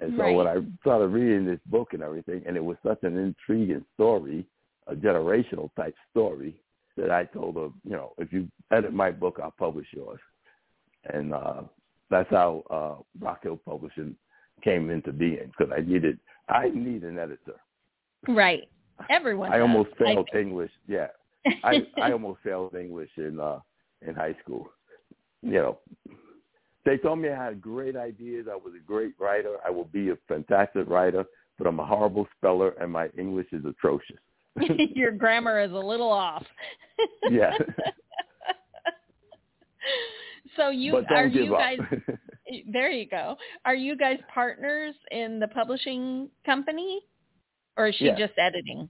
And 0.00 0.12
so 0.17 0.23
Right. 0.25 0.37
when 0.37 0.47
I 0.47 0.57
started 0.81 1.09
reading 1.09 1.47
this 1.47 1.61
book 1.67 1.95
and 1.95 2.03
everything, 2.03 2.43
and 2.47 2.57
it 2.57 2.65
was 2.65 2.76
such 2.83 3.03
an 3.03 3.17
intriguing 3.17 3.85
story, 3.95 4.47
a 4.87 4.95
generational 4.95 5.71
type 5.75 5.95
story, 6.11 6.61
that 6.97 7.11
I 7.11 7.25
told 7.25 7.57
her, 7.57 7.69
you 7.85 7.93
know, 7.93 8.12
if 8.19 8.33
you 8.33 8.49
edit 8.71 8.93
my 8.93 9.11
book, 9.11 9.38
I'll 9.43 9.50
publish 9.59 9.87
yours. 9.93 10.21
And 11.12 11.33
uh, 11.35 11.62
that's 12.11 12.31
how 12.31 12.62
uh, 12.71 13.03
Rock 13.25 13.43
Hill 13.43 13.61
Publishing 13.65 14.17
came 14.62 14.91
into 14.91 15.12
being 15.12 15.53
because 15.57 15.73
I 15.76 15.81
needed, 15.81 16.19
I 16.49 16.71
need 16.71 17.03
an 17.05 17.19
editor. 17.19 17.61
right. 18.29 18.69
Everyone. 19.11 19.53
I 19.53 19.59
does, 19.59 19.62
almost 19.62 19.91
failed 19.99 20.28
think. 20.32 20.47
English. 20.47 20.71
Yeah, 20.89 21.09
I 21.65 21.87
I 22.00 22.13
almost 22.13 22.41
failed 22.43 22.75
English 22.75 23.11
in 23.19 23.39
uh 23.39 23.59
in 24.06 24.15
high 24.15 24.35
school. 24.43 24.71
You 25.43 25.52
know, 25.52 25.78
they 26.87 26.97
told 26.97 27.19
me 27.19 27.29
I 27.29 27.45
had 27.45 27.61
great 27.61 27.97
ideas. 27.97 28.47
I 28.51 28.55
was 28.57 28.73
a 28.75 28.83
great 28.87 29.13
writer. 29.19 29.57
I 29.67 29.71
will 29.71 29.85
be 29.85 30.09
a 30.11 30.17
fantastic 30.29 30.89
writer, 30.89 31.25
but 31.59 31.67
I'm 31.67 31.79
a 31.81 31.85
horrible 31.85 32.27
speller 32.39 32.71
and 32.81 32.91
my 32.91 33.09
English 33.19 33.49
is 33.53 33.65
atrocious. 33.67 34.17
Your 34.95 35.11
grammar 35.11 35.61
is 35.61 35.73
a 35.73 35.75
little 35.75 36.11
off. 36.11 36.45
yeah, 37.31 37.53
so 40.57 40.71
you 40.71 41.05
are 41.11 41.27
you 41.27 41.51
guys 41.51 41.79
there 42.73 42.91
you 42.91 43.07
go. 43.07 43.37
Are 43.65 43.75
you 43.75 43.97
guys 43.97 44.19
partners 44.33 44.95
in 45.11 45.39
the 45.39 45.49
publishing 45.49 46.29
company 46.45 47.01
or 47.77 47.89
is 47.89 47.95
she 47.97 48.07
Yeah. 48.07 48.17
just 48.17 48.33
editing? 48.39 48.89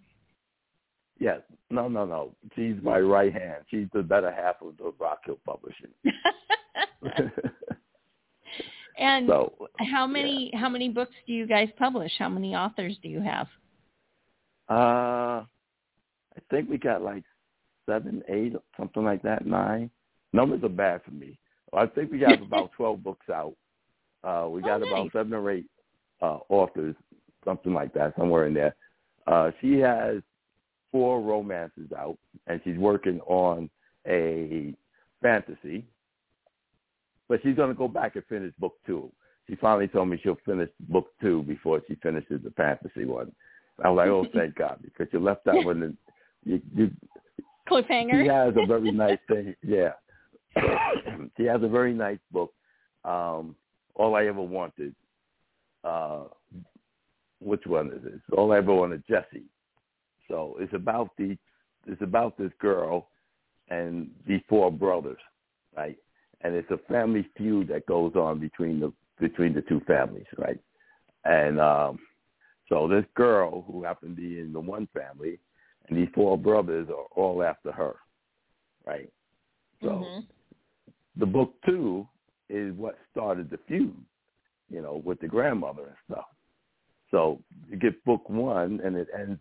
yes, 1.18 1.40
no, 1.70 1.88
no, 1.88 2.04
no. 2.04 2.34
She's 2.54 2.76
my 2.82 2.98
right 3.00 3.32
hand. 3.32 3.64
She's 3.70 3.86
the 3.92 4.02
better 4.02 4.30
half 4.30 4.56
of 4.62 4.76
the 4.76 4.92
Rock 5.00 5.20
Hill 5.24 5.38
Publishing. 5.44 5.90
And 8.98 9.28
so 9.28 9.68
how 9.78 10.06
many 10.06 10.50
how 10.54 10.68
many 10.68 10.88
books 10.88 11.14
do 11.26 11.32
you 11.32 11.46
guys 11.46 11.68
publish? 11.78 12.12
How 12.18 12.28
many 12.28 12.54
authors 12.54 12.96
do 13.02 13.08
you 13.08 13.20
have? 13.20 13.46
Uh, 14.68 15.44
I 15.44 16.40
think 16.50 16.68
we 16.68 16.78
got 16.78 17.02
like 17.02 17.24
seven, 17.86 18.22
eight, 18.28 18.54
something 18.76 19.04
like 19.04 19.22
that, 19.22 19.46
nine. 19.46 19.90
Numbers 20.32 20.62
are 20.64 20.68
bad 20.68 21.02
for 21.04 21.12
me. 21.12 21.38
I 21.72 21.86
think 21.86 22.10
we 22.10 22.18
got 22.18 22.42
about 22.46 22.72
12 22.76 23.02
books 23.02 23.28
out. 23.30 23.54
Uh, 24.24 24.48
we 24.48 24.60
got 24.60 24.82
Oh, 24.82 24.86
about 24.86 25.12
seven 25.12 25.32
or 25.32 25.50
eight 25.50 25.66
uh, 26.20 26.38
authors, 26.48 26.96
something 27.44 27.72
like 27.72 27.92
that, 27.94 28.14
somewhere 28.18 28.46
in 28.46 28.54
there. 28.54 28.74
Uh, 29.26 29.50
she 29.60 29.78
has 29.78 30.22
four 30.90 31.20
romances 31.20 31.90
out, 31.96 32.18
and 32.46 32.60
she's 32.64 32.76
working 32.76 33.20
on 33.20 33.70
a 34.06 34.74
fantasy. 35.22 35.84
But 37.28 37.40
she's 37.42 37.56
going 37.56 37.68
to 37.70 37.74
go 37.74 37.88
back 37.88 38.16
and 38.16 38.24
finish 38.26 38.52
book 38.58 38.74
two. 38.86 39.10
She 39.48 39.56
finally 39.56 39.88
told 39.88 40.08
me 40.08 40.18
she'll 40.22 40.38
finish 40.44 40.70
book 40.88 41.08
two 41.20 41.42
before 41.42 41.80
she 41.86 41.94
finishes 41.96 42.40
the 42.42 42.50
fantasy 42.50 43.04
one. 43.04 43.32
I 43.82 43.88
was 43.90 43.96
like, 43.96 44.08
oh, 44.08 44.26
thank 44.34 44.54
God, 44.58 44.78
because 44.82 45.08
you 45.12 45.20
left 45.20 45.44
that 45.44 45.64
one. 45.64 45.82
And 45.82 45.96
you, 46.44 46.60
you, 46.74 46.90
Cliffhanger. 47.68 48.22
she 48.22 48.28
has 48.28 48.54
a 48.56 48.66
very 48.66 48.90
nice 48.92 49.18
thing. 49.28 49.54
Yeah, 49.62 49.92
she 51.36 51.44
has 51.44 51.62
a 51.62 51.68
very 51.68 51.92
nice 51.92 52.18
book. 52.32 52.52
Um, 53.04 53.54
All 53.94 54.14
I 54.16 54.26
ever 54.26 54.42
wanted. 54.42 54.94
Uh, 55.84 56.24
which 57.40 57.66
one 57.66 57.88
is 57.88 58.04
it? 58.04 58.20
All 58.36 58.52
I 58.52 58.58
ever 58.58 58.74
wanted, 58.74 59.04
Jesse. 59.06 59.44
So 60.28 60.56
it's 60.58 60.74
about 60.74 61.10
the 61.18 61.36
it's 61.86 62.02
about 62.02 62.36
this 62.36 62.50
girl 62.60 63.08
and 63.68 64.10
these 64.26 64.40
four 64.48 64.72
brothers, 64.72 65.18
right? 65.76 65.96
And 66.42 66.54
it's 66.54 66.70
a 66.70 66.78
family 66.92 67.28
feud 67.36 67.68
that 67.68 67.86
goes 67.86 68.14
on 68.14 68.38
between 68.38 68.80
the 68.80 68.92
between 69.18 69.54
the 69.54 69.62
two 69.62 69.80
families, 69.86 70.26
right? 70.36 70.60
And 71.24 71.58
um, 71.58 71.98
so 72.68 72.86
this 72.86 73.04
girl 73.14 73.64
who 73.66 73.82
happened 73.82 74.16
to 74.16 74.22
be 74.22 74.40
in 74.40 74.52
the 74.52 74.60
one 74.60 74.88
family, 74.94 75.38
and 75.88 75.98
these 75.98 76.08
four 76.14 76.36
brothers 76.36 76.88
are 76.90 77.06
all 77.16 77.42
after 77.42 77.72
her, 77.72 77.96
right? 78.86 79.10
So 79.82 79.88
Mhm. 79.88 80.26
the 81.16 81.26
book 81.26 81.54
two 81.64 82.06
is 82.48 82.74
what 82.74 82.98
started 83.10 83.50
the 83.50 83.58
feud, 83.66 83.96
you 84.68 84.82
know, 84.82 85.02
with 85.04 85.20
the 85.20 85.28
grandmother 85.28 85.86
and 85.86 85.96
stuff. 86.10 86.26
So 87.10 87.40
you 87.68 87.76
get 87.76 88.04
book 88.04 88.28
one, 88.28 88.80
and 88.84 88.96
it 88.96 89.08
ends 89.18 89.40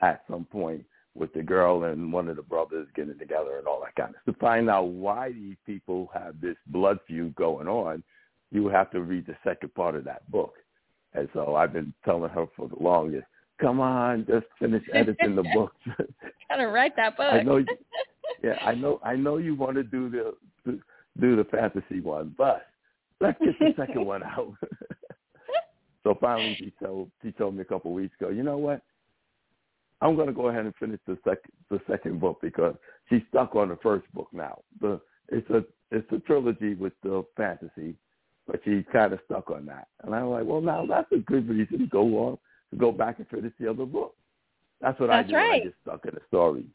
at 0.00 0.24
some 0.28 0.44
point 0.44 0.84
with 1.14 1.32
the 1.32 1.42
girl 1.42 1.84
and 1.84 2.12
one 2.12 2.28
of 2.28 2.36
the 2.36 2.42
brothers 2.42 2.88
getting 2.94 3.18
together 3.18 3.58
and 3.58 3.66
all 3.66 3.80
that 3.80 3.94
kind 3.94 4.14
of 4.14 4.22
stuff. 4.22 4.34
To 4.34 4.40
find 4.40 4.68
out 4.68 4.88
why 4.88 5.32
these 5.32 5.56
people 5.64 6.10
have 6.12 6.40
this 6.40 6.56
blood 6.66 6.98
feud 7.06 7.34
going 7.36 7.68
on, 7.68 8.02
you 8.50 8.68
have 8.68 8.90
to 8.90 9.00
read 9.00 9.26
the 9.26 9.36
second 9.44 9.74
part 9.74 9.94
of 9.94 10.04
that 10.04 10.28
book. 10.30 10.54
And 11.14 11.28
so 11.32 11.54
I've 11.54 11.72
been 11.72 11.94
telling 12.04 12.30
her 12.30 12.46
for 12.56 12.68
the 12.68 12.82
longest, 12.82 13.26
come 13.60 13.80
on, 13.80 14.26
just 14.28 14.46
finish 14.58 14.82
editing 14.92 15.36
the 15.36 15.44
book. 15.54 15.72
Gotta 16.48 16.66
write 16.66 16.96
that 16.96 17.16
book. 17.16 17.32
I 17.32 17.42
know. 17.42 17.58
You, 17.58 17.66
yeah, 18.42 18.58
I 18.62 18.74
know. 18.74 19.00
I 19.04 19.14
know 19.14 19.36
you 19.36 19.54
want 19.54 19.76
to 19.76 19.84
do 19.84 20.10
the 20.10 20.34
do 21.20 21.36
the 21.36 21.44
fantasy 21.44 22.00
one, 22.00 22.34
but 22.36 22.66
let's 23.20 23.38
get 23.38 23.58
the 23.58 23.72
second 23.76 24.04
one 24.06 24.22
out. 24.24 24.54
so 26.02 26.16
finally, 26.20 26.56
she 26.58 26.72
told 26.82 27.10
she 27.22 27.30
told 27.32 27.54
me 27.54 27.62
a 27.62 27.64
couple 27.64 27.92
of 27.92 27.94
weeks 27.94 28.14
ago, 28.20 28.30
you 28.30 28.42
know 28.42 28.58
what? 28.58 28.82
I'm 30.04 30.16
going 30.16 30.26
to 30.28 30.34
go 30.34 30.48
ahead 30.48 30.66
and 30.66 30.74
finish 30.76 31.00
the 31.06 31.16
second 31.24 31.50
the 31.70 31.80
second 31.90 32.20
book 32.20 32.38
because 32.42 32.76
she's 33.08 33.22
stuck 33.30 33.56
on 33.56 33.70
the 33.70 33.78
first 33.82 34.04
book 34.12 34.28
now. 34.32 34.60
The 34.80 35.00
it's 35.30 35.48
a 35.48 35.64
it's 35.90 36.10
a 36.12 36.18
trilogy 36.18 36.74
with 36.74 36.92
the 37.02 37.24
fantasy, 37.38 37.94
but 38.46 38.60
she's 38.64 38.84
kind 38.92 39.14
of 39.14 39.20
stuck 39.24 39.50
on 39.50 39.64
that. 39.66 39.88
And 40.02 40.14
I'm 40.14 40.26
like, 40.26 40.44
well, 40.44 40.60
now 40.60 40.84
that's 40.86 41.10
a 41.12 41.18
good 41.18 41.48
reason 41.48 41.78
to 41.78 41.86
go 41.86 42.02
on 42.28 42.38
to 42.70 42.76
go 42.76 42.92
back 42.92 43.18
and 43.18 43.26
finish 43.28 43.52
the 43.58 43.70
other 43.70 43.86
book. 43.86 44.14
That's 44.82 45.00
what 45.00 45.08
I 45.08 45.22
That's 45.22 45.28
do 45.30 45.34
when 45.36 45.42
I 45.50 45.58
get 45.60 45.74
stuck 45.82 46.04
in 46.04 46.14
a 46.14 46.26
story. 46.28 46.66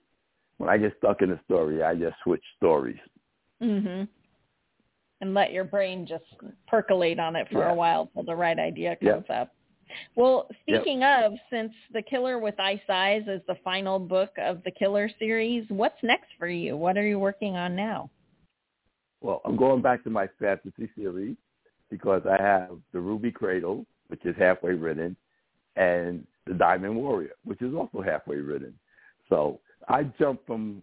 When 0.58 0.70
I 0.70 0.78
get 0.78 0.98
stuck 0.98 1.22
in 1.22 1.32
a 1.32 1.40
story, 1.46 1.84
I 1.84 1.94
just 1.94 2.16
switch 2.24 2.44
stories. 2.58 2.98
Mhm. 3.62 4.08
And 5.22 5.34
let 5.36 5.52
your 5.52 5.66
brain 5.66 6.08
just 6.08 6.24
percolate 6.68 7.20
on 7.20 7.36
it 7.36 7.48
for 7.50 7.60
Yeah. 7.60 7.72
a 7.72 7.76
while 7.76 8.08
till 8.08 8.24
the 8.24 8.36
right 8.36 8.58
idea 8.58 8.98
Yeah. 9.02 9.14
comes 9.14 9.30
up. 9.30 9.54
Well, 10.16 10.48
speaking 10.62 11.02
yep. 11.02 11.26
of, 11.26 11.38
since 11.50 11.72
The 11.94 12.02
Killer 12.02 12.40
with 12.40 12.60
Ice 12.60 12.80
Eyes 12.90 13.24
is 13.28 13.42
the 13.48 13.58
final 13.64 14.00
book 14.00 14.32
of 14.38 14.64
the 14.64 14.72
Killer 14.72 15.10
series, 15.20 15.66
what's 15.70 16.02
next 16.04 16.28
for 16.38 16.48
you? 16.48 16.78
What 16.78 16.98
are 16.98 17.08
you 17.08 17.20
working 17.20 17.56
on 17.56 17.76
now? 17.76 18.10
Well, 19.22 19.42
I'm 19.46 19.58
going 19.58 19.82
back 19.82 20.04
to 20.04 20.10
my 20.10 20.28
fantasy 20.40 20.90
series 20.96 21.36
because 21.90 22.22
I 22.30 22.42
have 22.42 22.78
The 22.94 23.00
Ruby 23.00 23.32
Cradle, 23.32 23.86
which 24.08 24.26
is 24.26 24.36
halfway 24.38 24.74
written, 24.74 25.16
and 25.76 26.26
The 26.46 26.54
Diamond 26.54 26.96
Warrior, 26.96 27.32
which 27.44 27.62
is 27.62 27.74
also 27.74 28.02
halfway 28.02 28.38
written. 28.38 28.74
So 29.28 29.60
I 29.88 30.04
jump 30.20 30.46
from 30.46 30.82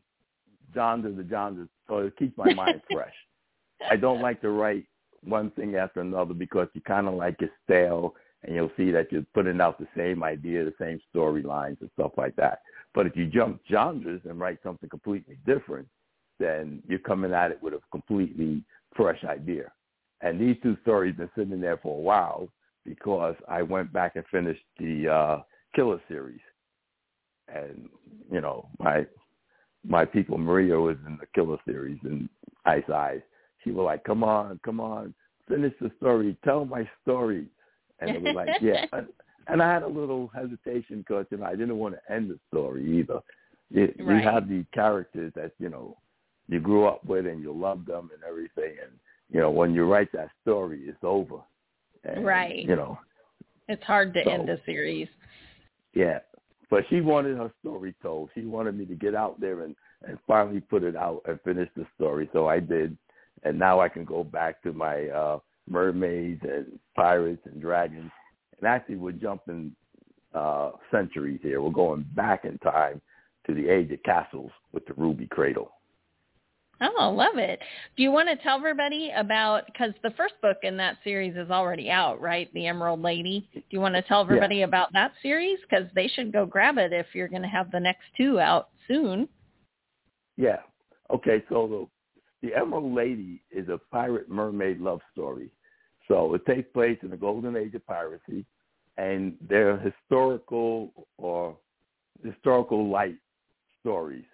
genre 0.74 1.10
to 1.10 1.28
genre 1.28 1.68
so 1.88 1.98
it 1.98 2.16
keeps 2.16 2.36
my 2.36 2.52
mind 2.52 2.82
fresh. 2.90 3.14
I 3.88 3.96
don't 3.96 4.20
like 4.20 4.40
to 4.42 4.50
write 4.50 4.86
one 5.22 5.50
thing 5.52 5.76
after 5.76 6.00
another 6.00 6.34
because 6.34 6.68
you 6.74 6.80
kind 6.80 7.08
of 7.08 7.14
like 7.14 7.38
get 7.38 7.50
stale 7.64 8.14
and 8.46 8.54
you'll 8.54 8.70
see 8.76 8.90
that 8.92 9.10
you're 9.10 9.26
putting 9.34 9.60
out 9.60 9.78
the 9.78 9.88
same 9.96 10.22
idea, 10.22 10.64
the 10.64 10.72
same 10.80 11.00
storylines 11.14 11.80
and 11.80 11.90
stuff 11.94 12.12
like 12.16 12.34
that. 12.36 12.60
But 12.94 13.06
if 13.06 13.16
you 13.16 13.26
jump 13.26 13.60
genres 13.70 14.22
and 14.24 14.40
write 14.40 14.58
something 14.62 14.88
completely 14.88 15.36
different, 15.44 15.88
then 16.38 16.82
you're 16.88 17.00
coming 17.00 17.34
at 17.34 17.50
it 17.50 17.62
with 17.62 17.74
a 17.74 17.80
completely 17.90 18.62
fresh 18.94 19.22
idea. 19.24 19.72
And 20.22 20.40
these 20.40 20.56
two 20.62 20.76
stories 20.82 21.14
have 21.18 21.34
been 21.34 21.44
sitting 21.44 21.60
there 21.60 21.76
for 21.76 21.98
a 21.98 22.00
while 22.00 22.48
because 22.84 23.34
I 23.48 23.62
went 23.62 23.92
back 23.92 24.16
and 24.16 24.24
finished 24.30 24.62
the 24.78 25.08
uh, 25.08 25.42
Killer 25.74 26.00
series. 26.08 26.40
And, 27.48 27.88
you 28.30 28.40
know, 28.40 28.68
my 28.78 29.06
my 29.88 30.04
people, 30.04 30.36
Maria 30.36 30.76
was 30.76 30.96
in 31.06 31.16
the 31.20 31.26
Killer 31.34 31.58
series 31.64 31.98
and 32.02 32.28
Ice 32.64 32.88
Eyes. 32.92 33.20
She 33.62 33.70
was 33.70 33.84
like, 33.84 34.02
come 34.04 34.24
on, 34.24 34.58
come 34.64 34.80
on, 34.80 35.14
finish 35.48 35.72
the 35.80 35.90
story, 35.98 36.36
tell 36.44 36.64
my 36.64 36.88
story. 37.02 37.46
And 38.00 38.10
it 38.10 38.22
was 38.22 38.34
like, 38.34 38.48
yeah. 38.60 38.86
And 39.48 39.62
I 39.62 39.72
had 39.72 39.82
a 39.82 39.88
little 39.88 40.28
hesitation 40.34 40.98
because, 40.98 41.26
you 41.30 41.38
know, 41.38 41.44
I 41.44 41.54
didn't 41.54 41.78
want 41.78 41.94
to 41.94 42.12
end 42.12 42.30
the 42.30 42.38
story 42.50 42.98
either. 42.98 43.20
It, 43.70 43.96
right. 43.98 44.16
You 44.16 44.28
have 44.28 44.48
these 44.48 44.64
characters 44.72 45.32
that, 45.36 45.52
you 45.58 45.68
know, 45.68 45.96
you 46.48 46.60
grew 46.60 46.86
up 46.86 47.04
with 47.04 47.26
and 47.26 47.42
you 47.42 47.52
love 47.52 47.86
them 47.86 48.10
and 48.12 48.22
everything. 48.28 48.76
And, 48.82 48.92
you 49.30 49.40
know, 49.40 49.50
when 49.50 49.74
you 49.74 49.84
write 49.84 50.10
that 50.12 50.30
story, 50.42 50.82
it's 50.86 50.98
over. 51.02 51.38
And, 52.04 52.24
right. 52.24 52.64
You 52.64 52.76
know. 52.76 52.98
It's 53.68 53.82
hard 53.84 54.14
to 54.14 54.22
so, 54.24 54.30
end 54.30 54.48
a 54.48 54.58
series. 54.64 55.08
Yeah. 55.94 56.20
But 56.70 56.84
she 56.90 57.00
wanted 57.00 57.36
her 57.36 57.52
story 57.60 57.94
told. 58.02 58.30
She 58.34 58.42
wanted 58.42 58.76
me 58.76 58.84
to 58.86 58.94
get 58.94 59.14
out 59.14 59.40
there 59.40 59.62
and, 59.62 59.74
and 60.06 60.18
finally 60.26 60.60
put 60.60 60.82
it 60.82 60.96
out 60.96 61.22
and 61.26 61.40
finish 61.42 61.68
the 61.76 61.86
story. 61.96 62.28
So 62.32 62.48
I 62.48 62.60
did. 62.60 62.96
And 63.44 63.58
now 63.58 63.80
I 63.80 63.88
can 63.88 64.04
go 64.04 64.24
back 64.24 64.62
to 64.62 64.72
my 64.72 65.06
uh 65.08 65.38
mermaids 65.68 66.42
and 66.42 66.78
pirates 66.94 67.42
and 67.44 67.60
dragons. 67.60 68.10
And 68.58 68.68
actually 68.68 68.96
we're 68.96 69.12
jumping 69.12 69.74
uh 70.34 70.72
centuries 70.90 71.40
here. 71.42 71.62
We're 71.62 71.70
going 71.70 72.04
back 72.14 72.44
in 72.44 72.58
time 72.58 73.00
to 73.46 73.54
the 73.54 73.68
age 73.68 73.90
of 73.92 74.02
castles 74.02 74.50
with 74.72 74.84
the 74.86 74.94
ruby 74.94 75.26
cradle. 75.26 75.70
Oh, 76.82 76.94
I 76.98 77.06
love 77.06 77.38
it. 77.38 77.58
Do 77.96 78.02
you 78.02 78.10
want 78.10 78.28
to 78.28 78.36
tell 78.36 78.58
everybody 78.58 79.10
about, 79.16 79.64
because 79.64 79.94
the 80.02 80.10
first 80.10 80.34
book 80.42 80.58
in 80.62 80.76
that 80.76 80.98
series 81.04 81.34
is 81.34 81.50
already 81.50 81.88
out, 81.88 82.20
right? 82.20 82.52
The 82.52 82.66
Emerald 82.66 83.00
Lady. 83.00 83.48
Do 83.54 83.62
you 83.70 83.80
want 83.80 83.94
to 83.94 84.02
tell 84.02 84.20
everybody 84.20 84.56
yeah. 84.56 84.66
about 84.66 84.92
that 84.92 85.12
series? 85.22 85.58
Because 85.62 85.86
they 85.94 86.06
should 86.06 86.34
go 86.34 86.44
grab 86.44 86.76
it 86.76 86.92
if 86.92 87.06
you're 87.14 87.28
going 87.28 87.40
to 87.40 87.48
have 87.48 87.70
the 87.70 87.80
next 87.80 88.02
two 88.14 88.38
out 88.38 88.68
soon. 88.86 89.26
Yeah. 90.36 90.58
Okay, 91.10 91.42
so 91.48 91.88
the, 92.42 92.48
the 92.48 92.54
Emerald 92.54 92.92
Lady 92.92 93.42
is 93.50 93.70
a 93.70 93.80
pirate 93.90 94.28
mermaid 94.28 94.78
love 94.78 95.00
story. 95.12 95.50
So 96.08 96.34
it 96.34 96.46
takes 96.46 96.68
place 96.72 96.98
in 97.02 97.10
the 97.10 97.16
golden 97.16 97.56
age 97.56 97.74
of 97.74 97.86
piracy, 97.86 98.44
and 98.96 99.34
they're 99.48 99.76
historical 99.78 100.92
or 101.18 101.56
historical 102.24 102.88
light 102.88 103.16
stories. 103.80 104.24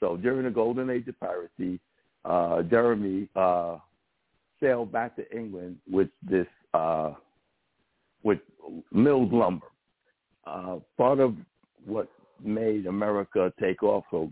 So 0.00 0.16
during 0.16 0.44
the 0.44 0.50
golden 0.50 0.90
age 0.90 1.08
of 1.08 1.18
piracy, 1.18 1.80
uh, 2.24 2.62
Jeremy 2.62 3.28
uh, 3.34 3.78
sailed 4.60 4.92
back 4.92 5.16
to 5.16 5.36
England 5.36 5.78
with 5.90 6.08
this 6.22 6.46
uh, 6.74 7.12
with 8.22 8.38
milled 8.92 9.32
lumber. 9.32 9.66
Uh, 10.46 10.76
part 10.96 11.20
of 11.20 11.34
what 11.84 12.08
made 12.42 12.86
America 12.86 13.52
take 13.60 13.82
off 13.82 14.04
so 14.10 14.30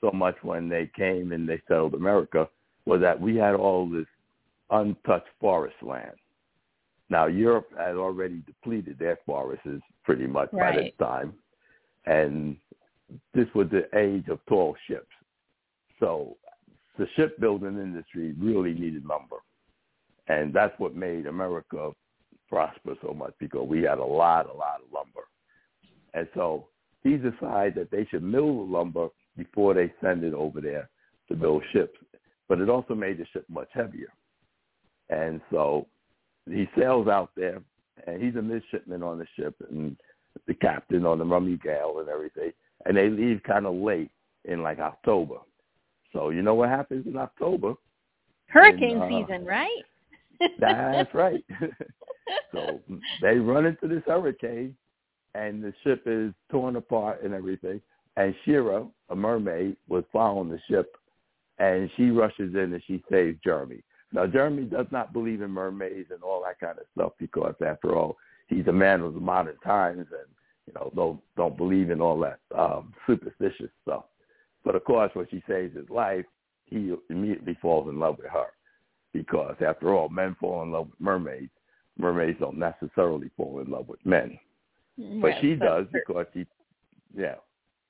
so 0.00 0.10
much 0.12 0.36
when 0.42 0.68
they 0.68 0.90
came 0.96 1.32
and 1.32 1.48
they 1.48 1.60
settled 1.66 1.94
America 1.94 2.48
was 2.86 3.00
that 3.00 3.20
we 3.20 3.36
had 3.36 3.54
all 3.54 3.88
this 3.88 4.06
untouched 4.70 5.28
forest 5.40 5.76
land. 5.82 6.16
Now 7.10 7.26
Europe 7.26 7.68
had 7.76 7.96
already 7.96 8.42
depleted 8.46 8.98
their 8.98 9.18
forests 9.24 9.66
pretty 10.04 10.26
much 10.26 10.50
right. 10.52 10.74
by 10.74 10.82
this 10.82 10.92
time, 10.98 11.34
and 12.06 12.56
this 13.34 13.46
was 13.54 13.68
the 13.70 13.88
age 13.98 14.28
of 14.28 14.38
tall 14.46 14.76
ships. 14.86 15.06
So 16.00 16.36
the 16.98 17.06
shipbuilding 17.16 17.78
industry 17.78 18.34
really 18.38 18.74
needed 18.74 19.04
lumber. 19.06 19.36
And 20.28 20.52
that's 20.52 20.78
what 20.78 20.94
made 20.94 21.26
America 21.26 21.90
prosper 22.48 22.94
so 23.02 23.14
much 23.14 23.32
because 23.38 23.66
we 23.66 23.82
had 23.82 23.98
a 23.98 24.04
lot, 24.04 24.46
a 24.46 24.52
lot 24.52 24.80
of 24.84 24.92
lumber. 24.92 25.26
And 26.14 26.28
so 26.34 26.68
he 27.02 27.16
decided 27.16 27.74
that 27.76 27.90
they 27.90 28.06
should 28.10 28.22
mill 28.22 28.66
the 28.66 28.72
lumber 28.72 29.08
before 29.36 29.74
they 29.74 29.92
send 30.02 30.24
it 30.24 30.34
over 30.34 30.60
there 30.60 30.90
to 31.28 31.36
build 31.36 31.62
ships. 31.72 31.98
But 32.48 32.60
it 32.60 32.68
also 32.68 32.94
made 32.94 33.18
the 33.18 33.26
ship 33.32 33.44
much 33.48 33.68
heavier. 33.72 34.08
And 35.10 35.40
so 35.50 35.86
he 36.48 36.68
sails 36.78 37.08
out 37.08 37.30
there, 37.36 37.60
and 38.06 38.22
he's 38.22 38.36
a 38.36 38.42
midshipman 38.42 39.02
on 39.02 39.18
the 39.18 39.26
ship 39.36 39.54
and 39.70 39.96
the 40.46 40.54
captain 40.54 41.04
on 41.04 41.18
the 41.18 41.24
Rummy 41.24 41.58
Gale 41.62 41.96
and 42.00 42.08
everything. 42.08 42.52
And 42.86 42.96
they 42.96 43.08
leave 43.08 43.42
kind 43.42 43.66
of 43.66 43.74
late 43.74 44.10
in 44.44 44.62
like 44.62 44.78
October. 44.78 45.36
So 46.12 46.30
you 46.30 46.42
know 46.42 46.54
what 46.54 46.68
happens 46.68 47.06
in 47.06 47.16
October? 47.16 47.74
Hurricane 48.46 48.98
uh, 48.98 49.08
season, 49.08 49.44
right? 49.44 49.82
that's 50.60 51.12
right. 51.14 51.44
so 52.52 52.80
they 53.20 53.36
run 53.36 53.66
into 53.66 53.88
this 53.88 54.02
hurricane, 54.06 54.76
and 55.34 55.62
the 55.62 55.72
ship 55.84 56.02
is 56.06 56.32
torn 56.50 56.76
apart 56.76 57.22
and 57.22 57.34
everything. 57.34 57.80
And 58.16 58.34
Shira, 58.44 58.86
a 59.10 59.16
mermaid, 59.16 59.76
was 59.88 60.04
following 60.12 60.48
the 60.48 60.60
ship, 60.68 60.96
and 61.58 61.90
she 61.96 62.10
rushes 62.10 62.54
in 62.54 62.72
and 62.72 62.82
she 62.86 63.02
saves 63.10 63.38
Jeremy. 63.44 63.82
Now, 64.12 64.26
Jeremy 64.26 64.64
does 64.64 64.86
not 64.90 65.12
believe 65.12 65.42
in 65.42 65.50
mermaids 65.50 66.10
and 66.10 66.22
all 66.22 66.42
that 66.44 66.60
kind 66.60 66.78
of 66.78 66.86
stuff 66.94 67.12
because, 67.18 67.54
after 67.64 67.94
all, 67.96 68.16
he's 68.46 68.66
a 68.66 68.72
man 68.72 69.02
of 69.02 69.14
the 69.14 69.20
modern 69.20 69.58
times 69.58 70.06
and 70.10 70.28
you 70.66 70.72
know 70.74 70.90
don't 70.94 71.20
don't 71.36 71.56
believe 71.56 71.90
in 71.90 72.00
all 72.00 72.18
that 72.20 72.40
um, 72.56 72.92
superstitious 73.06 73.70
stuff. 73.82 74.04
But 74.64 74.74
of 74.74 74.84
course, 74.84 75.10
when 75.14 75.26
she 75.30 75.42
saves 75.48 75.76
his 75.76 75.88
life, 75.88 76.24
he 76.66 76.94
immediately 77.10 77.56
falls 77.60 77.88
in 77.88 77.98
love 77.98 78.18
with 78.18 78.30
her 78.30 78.46
because, 79.12 79.56
after 79.66 79.94
all, 79.94 80.08
men 80.08 80.36
fall 80.38 80.62
in 80.62 80.72
love 80.72 80.88
with 80.90 81.00
mermaids. 81.00 81.50
Mermaids 81.96 82.38
don't 82.38 82.58
necessarily 82.58 83.30
fall 83.36 83.60
in 83.60 83.70
love 83.70 83.88
with 83.88 84.04
men, 84.04 84.38
but 85.20 85.32
she 85.40 85.54
does 85.54 85.86
true. 85.90 86.00
because 86.06 86.26
she, 86.32 86.46
yeah, 87.16 87.34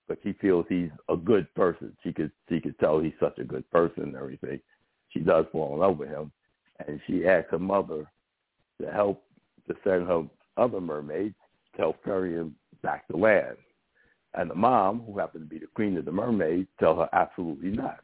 but 0.07 0.19
she 0.23 0.33
feels 0.35 0.65
he's 0.69 0.91
a 1.09 1.17
good 1.17 1.53
person. 1.55 1.95
She 2.03 2.13
could 2.13 2.33
she 2.49 2.61
could 2.61 2.79
tell 2.79 3.01
he's 3.01 3.13
such 3.21 3.39
a 3.39 3.45
good 3.45 3.69
person 3.71 4.05
and 4.05 4.17
everything. 4.17 4.61
She 5.11 5.21
does 5.21 5.47
fall 5.53 5.75
in 5.75 5.81
love 5.81 5.99
with 5.99 6.09
him, 6.09 6.31
and 6.87 7.01
she 7.07 7.27
asks 7.27 7.51
her 7.51 7.59
mother 7.59 8.11
to 8.81 8.91
help 8.91 9.25
to 9.67 9.75
send 9.85 10.07
her 10.07 10.25
other 10.57 10.81
mermaids 10.81 11.35
to 11.75 11.83
help 11.83 12.03
ferry 12.05 12.35
him 12.35 12.55
back 12.83 13.07
to 13.09 13.17
land. 13.17 13.57
And 14.35 14.51
the 14.51 14.55
mom, 14.55 15.01
who 15.01 15.19
happened 15.19 15.49
to 15.49 15.55
be 15.55 15.59
the 15.59 15.71
queen 15.75 15.97
of 15.97 16.05
the 16.05 16.13
mermaids, 16.13 16.69
tell 16.79 16.97
her 16.97 17.09
absolutely 17.13 17.71
not. 17.71 18.01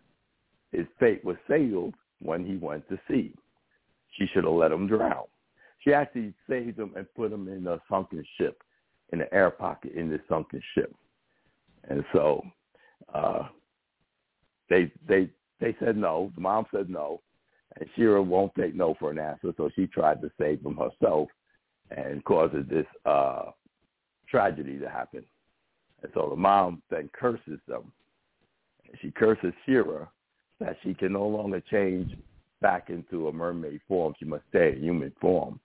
His 0.72 0.86
fate 0.98 1.24
was 1.24 1.36
sealed 1.48 1.94
when 2.20 2.44
he 2.44 2.56
went 2.56 2.88
to 2.88 2.98
sea. 3.08 3.34
She 4.18 4.26
should 4.32 4.44
have 4.44 4.52
let 4.54 4.72
him 4.72 4.86
drown. 4.86 5.24
She 5.80 5.92
actually 5.92 6.32
saved 6.48 6.78
him 6.78 6.92
and 6.96 7.06
put 7.14 7.32
him 7.32 7.48
in 7.48 7.66
a 7.66 7.78
sunken 7.90 8.24
ship, 8.38 8.62
in 9.12 9.20
an 9.20 9.28
air 9.32 9.50
pocket 9.50 9.92
in 9.92 10.08
this 10.08 10.20
sunken 10.28 10.62
ship. 10.74 10.94
And 11.88 12.04
so 12.12 12.42
uh, 13.12 13.48
they 14.70 14.90
they 15.06 15.28
they 15.64 15.74
said 15.82 15.96
no. 15.96 16.30
The 16.34 16.42
mom 16.42 16.66
said 16.70 16.90
no, 16.90 17.22
and 17.80 17.88
Shira 17.96 18.22
won't 18.22 18.54
take 18.54 18.74
no 18.74 18.94
for 19.00 19.10
an 19.10 19.18
answer. 19.18 19.54
So 19.56 19.70
she 19.74 19.86
tried 19.86 20.20
to 20.20 20.30
save 20.38 20.62
him 20.62 20.76
herself, 20.76 21.28
and 21.90 22.22
causes 22.24 22.66
this 22.68 22.84
uh, 23.06 23.46
tragedy 24.28 24.78
to 24.78 24.90
happen. 24.90 25.24
And 26.02 26.12
so 26.12 26.28
the 26.28 26.36
mom 26.36 26.82
then 26.90 27.08
curses 27.18 27.60
them. 27.66 27.90
And 28.86 28.98
she 29.00 29.10
curses 29.10 29.54
Shira 29.64 30.06
that 30.60 30.76
she 30.82 30.92
can 30.92 31.14
no 31.14 31.26
longer 31.26 31.62
change 31.70 32.14
back 32.60 32.90
into 32.90 33.28
a 33.28 33.32
mermaid 33.32 33.80
form. 33.88 34.12
She 34.18 34.26
must 34.26 34.44
stay 34.50 34.74
in 34.74 34.82
human 34.82 35.12
form. 35.18 35.60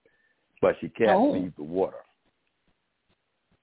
But 0.62 0.76
she 0.80 0.88
can't 0.88 1.10
Oh. 1.10 1.32
leave 1.32 1.54
the 1.56 1.62
water. 1.62 2.04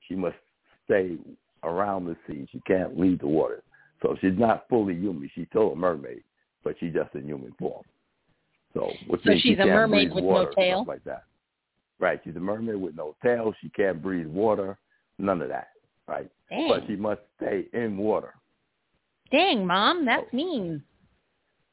She 0.08 0.16
must 0.16 0.38
stay 0.86 1.18
around 1.64 2.06
the 2.06 2.16
sea. 2.28 2.48
She 2.52 2.60
can't 2.62 3.00
leave 3.00 3.20
the 3.20 3.28
water. 3.28 3.64
So 4.02 4.16
she's 4.22 4.38
not 4.38 4.68
fully 4.70 4.96
human. 4.96 5.30
She's 5.34 5.48
still 5.50 5.72
a 5.72 5.76
mermaid, 5.76 6.24
but 6.68 6.76
she's 6.82 6.94
just 6.94 7.16
in 7.16 7.24
human 7.24 7.54
form. 7.58 7.82
So, 8.74 8.92
So 9.10 9.18
means 9.24 9.42
she 9.42 9.52
she's 9.52 9.60
a 9.60 9.66
mermaid 9.66 10.14
with 10.14 10.26
no 10.26 10.50
tail? 10.54 10.84
Like 10.86 11.02
that. 11.06 11.24
Right. 11.98 12.20
She's 12.26 12.36
a 12.36 12.42
mermaid 12.42 12.76
with 12.76 12.94
no 12.94 13.16
tail. 13.24 13.54
She 13.62 13.70
can't 13.70 14.02
breathe 14.02 14.28
water. 14.28 14.78
None 15.18 15.42
of 15.42 15.48
that. 15.48 15.70
Right. 16.10 16.30
Dang. 16.50 16.68
But 16.68 16.86
she 16.86 16.98
must 16.98 17.22
stay 17.38 17.68
in 17.72 17.98
water. 17.98 18.34
Dang, 19.32 19.66
Mom, 19.66 20.04
that's 20.04 20.32
mean. 20.34 20.84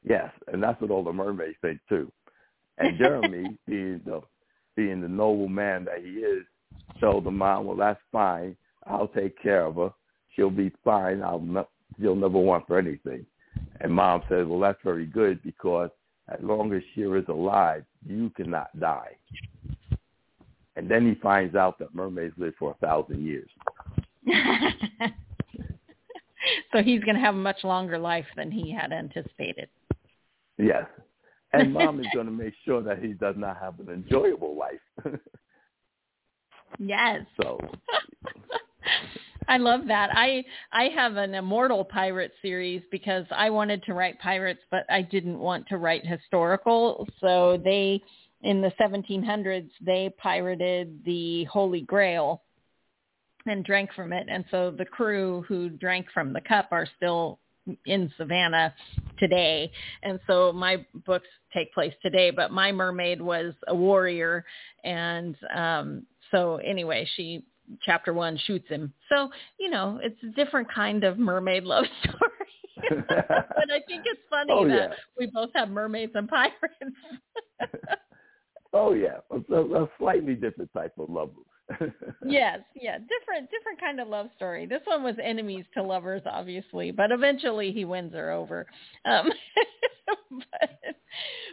Yes, 0.07 0.31
and 0.47 0.63
that's 0.63 0.79
what 0.81 0.91
all 0.91 1.03
the 1.03 1.11
mermaids 1.11 1.57
think 1.61 1.81
too. 1.89 2.09
And 2.77 2.97
Jeremy, 2.97 3.57
being 3.67 3.99
the 4.05 4.21
being 4.77 5.01
the 5.01 5.09
noble 5.09 5.49
man 5.49 5.83
that 5.85 5.99
he 6.03 6.19
is, 6.19 6.43
told 7.01 7.25
the 7.25 7.31
mom, 7.31 7.65
"Well, 7.65 7.77
that's 7.77 7.99
fine. 8.13 8.55
I'll 8.85 9.07
take 9.09 9.41
care 9.41 9.65
of 9.65 9.75
her. 9.75 9.91
She'll 10.35 10.49
be 10.49 10.71
fine. 10.85 11.21
I'll 11.21 11.39
not, 11.39 11.69
she'll 11.99 12.15
never 12.15 12.37
want 12.37 12.65
for 12.67 12.77
anything." 12.77 13.25
And 13.81 13.91
mom 13.91 14.23
says, 14.29 14.47
"Well, 14.47 14.59
that's 14.59 14.81
very 14.83 15.05
good 15.05 15.41
because 15.43 15.89
as 16.29 16.39
long 16.41 16.73
as 16.73 16.81
she 16.93 17.01
is 17.01 17.27
alive, 17.27 17.83
you 18.05 18.29
cannot 18.31 18.77
die." 18.79 19.17
And 20.75 20.89
then 20.89 21.07
he 21.07 21.15
finds 21.21 21.55
out 21.55 21.79
that 21.79 21.95
mermaids 21.95 22.35
live 22.37 22.53
for 22.59 22.71
a 22.71 22.85
thousand 22.85 23.25
years. 23.25 23.49
so 26.71 26.83
he's 26.83 27.01
going 27.03 27.15
to 27.15 27.21
have 27.21 27.35
a 27.35 27.37
much 27.37 27.63
longer 27.63 27.97
life 27.97 28.25
than 28.35 28.51
he 28.51 28.71
had 28.71 28.91
anticipated. 28.91 29.69
Yes. 30.57 30.85
And 31.53 31.73
mom 31.73 31.99
is 31.99 32.07
going 32.13 32.25
to 32.25 32.31
make 32.31 32.53
sure 32.65 32.81
that 32.81 32.99
he 32.99 33.13
does 33.13 33.35
not 33.37 33.57
have 33.57 33.79
an 33.79 33.89
enjoyable 33.89 34.57
life. 34.57 34.81
yes. 36.79 37.21
So 37.41 37.59
I 39.47 39.57
love 39.57 39.87
that. 39.87 40.09
I 40.13 40.43
I 40.71 40.89
have 40.95 41.17
an 41.17 41.35
immortal 41.35 41.83
pirate 41.83 42.33
series 42.41 42.81
because 42.91 43.25
I 43.31 43.49
wanted 43.49 43.83
to 43.83 43.93
write 43.93 44.19
pirates 44.19 44.61
but 44.71 44.85
I 44.89 45.01
didn't 45.01 45.39
want 45.39 45.67
to 45.67 45.77
write 45.77 46.05
historical. 46.05 47.07
So 47.21 47.61
they 47.63 48.01
in 48.41 48.61
the 48.61 48.71
1700s 48.79 49.69
they 49.81 50.13
pirated 50.17 51.03
the 51.05 51.45
Holy 51.45 51.81
Grail 51.81 52.41
and 53.45 53.63
drank 53.63 53.93
from 53.93 54.11
it. 54.13 54.27
And 54.29 54.45
so 54.49 54.71
the 54.71 54.85
crew 54.85 55.45
who 55.47 55.69
drank 55.69 56.07
from 56.13 56.33
the 56.33 56.41
cup 56.41 56.69
are 56.71 56.87
still 56.97 57.39
in 57.85 58.11
Savannah 58.17 58.73
today. 59.17 59.71
And 60.03 60.19
so 60.27 60.51
my 60.51 60.85
books 61.05 61.27
take 61.53 61.73
place 61.73 61.93
today, 62.01 62.31
but 62.31 62.51
my 62.51 62.71
mermaid 62.71 63.21
was 63.21 63.53
a 63.67 63.75
warrior. 63.75 64.45
And 64.83 65.35
um, 65.55 66.05
so 66.31 66.57
anyway, 66.57 67.07
she 67.15 67.43
chapter 67.81 68.13
one 68.13 68.37
shoots 68.45 68.67
him. 68.69 68.93
So, 69.09 69.29
you 69.59 69.69
know, 69.69 69.99
it's 70.01 70.21
a 70.23 70.27
different 70.35 70.71
kind 70.73 71.03
of 71.03 71.17
mermaid 71.17 71.63
love 71.63 71.85
story. 72.03 73.03
but 73.07 73.71
I 73.71 73.79
think 73.87 74.03
it's 74.05 74.21
funny 74.29 74.51
oh, 74.51 74.67
that 74.67 74.89
yeah. 74.89 74.95
we 75.17 75.27
both 75.27 75.49
have 75.55 75.69
mermaids 75.69 76.11
and 76.15 76.27
pirates. 76.27 76.55
oh 78.73 78.93
yeah, 78.93 79.19
a, 79.31 79.55
a 79.55 79.89
slightly 79.97 80.35
different 80.35 80.71
type 80.73 80.93
of 80.99 81.09
love. 81.09 81.31
yes, 82.25 82.59
yeah, 82.75 82.97
different 82.97 83.49
different 83.49 83.79
kind 83.79 83.99
of 83.99 84.07
love 84.07 84.27
story. 84.35 84.65
This 84.65 84.81
one 84.85 85.03
was 85.03 85.15
enemies 85.23 85.65
to 85.73 85.81
lovers, 85.81 86.21
obviously, 86.25 86.91
but 86.91 87.11
eventually 87.11 87.71
he 87.71 87.85
wins 87.85 88.13
her 88.13 88.31
over. 88.31 88.67
Um, 89.05 89.29
but, 90.51 90.69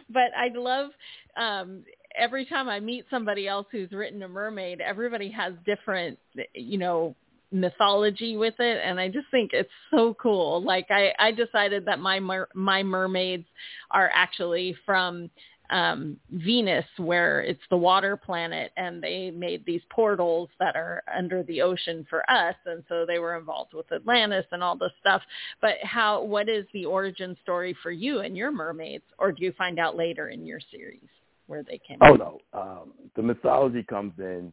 but 0.09 0.31
I 0.37 0.49
love 0.53 0.91
um, 1.37 1.83
every 2.15 2.45
time 2.45 2.69
I 2.69 2.79
meet 2.79 3.05
somebody 3.09 3.47
else 3.47 3.67
who's 3.71 3.91
written 3.91 4.23
a 4.23 4.27
mermaid. 4.27 4.81
Everybody 4.81 5.29
has 5.31 5.53
different, 5.65 6.17
you 6.53 6.77
know, 6.77 7.15
mythology 7.51 8.35
with 8.35 8.55
it 8.57 8.81
and 8.83 8.99
I 8.99 9.09
just 9.09 9.27
think 9.29 9.51
it's 9.53 9.69
so 9.91 10.15
cool. 10.15 10.63
Like 10.63 10.87
I 10.89 11.13
I 11.19 11.31
decided 11.31 11.85
that 11.85 11.99
my 11.99 12.19
mer- 12.19 12.49
my 12.55 12.81
mermaids 12.81 13.45
are 13.91 14.09
actually 14.13 14.75
from 14.85 15.29
um, 15.69 16.17
Venus, 16.29 16.85
where 16.97 17.41
it's 17.41 17.61
the 17.69 17.77
water 17.77 18.17
planet, 18.17 18.71
and 18.77 19.01
they 19.01 19.31
made 19.31 19.65
these 19.65 19.81
portals 19.89 20.49
that 20.59 20.75
are 20.75 21.01
under 21.15 21.41
the 21.43 21.61
ocean 21.61 22.05
for 22.09 22.29
us, 22.29 22.55
and 22.65 22.83
so 22.89 23.05
they 23.07 23.17
were 23.17 23.37
involved 23.37 23.73
with 23.73 23.91
Atlantis 23.91 24.45
and 24.51 24.61
all 24.61 24.75
this 24.75 24.91
stuff. 24.99 25.21
But 25.61 25.77
how? 25.81 26.21
What 26.21 26.49
is 26.49 26.65
the 26.73 26.85
origin 26.85 27.35
story 27.41 27.75
for 27.81 27.91
you 27.91 28.19
and 28.19 28.37
your 28.37 28.51
mermaids, 28.51 29.05
or 29.17 29.31
do 29.31 29.43
you 29.43 29.53
find 29.53 29.79
out 29.79 29.95
later 29.95 30.29
in 30.29 30.45
your 30.45 30.59
series 30.71 31.09
where 31.47 31.63
they 31.63 31.79
came? 31.85 31.97
Oh 32.01 32.15
no, 32.15 32.39
um, 32.53 32.93
the 33.15 33.21
mythology 33.21 33.83
comes 33.83 34.13
in, 34.17 34.51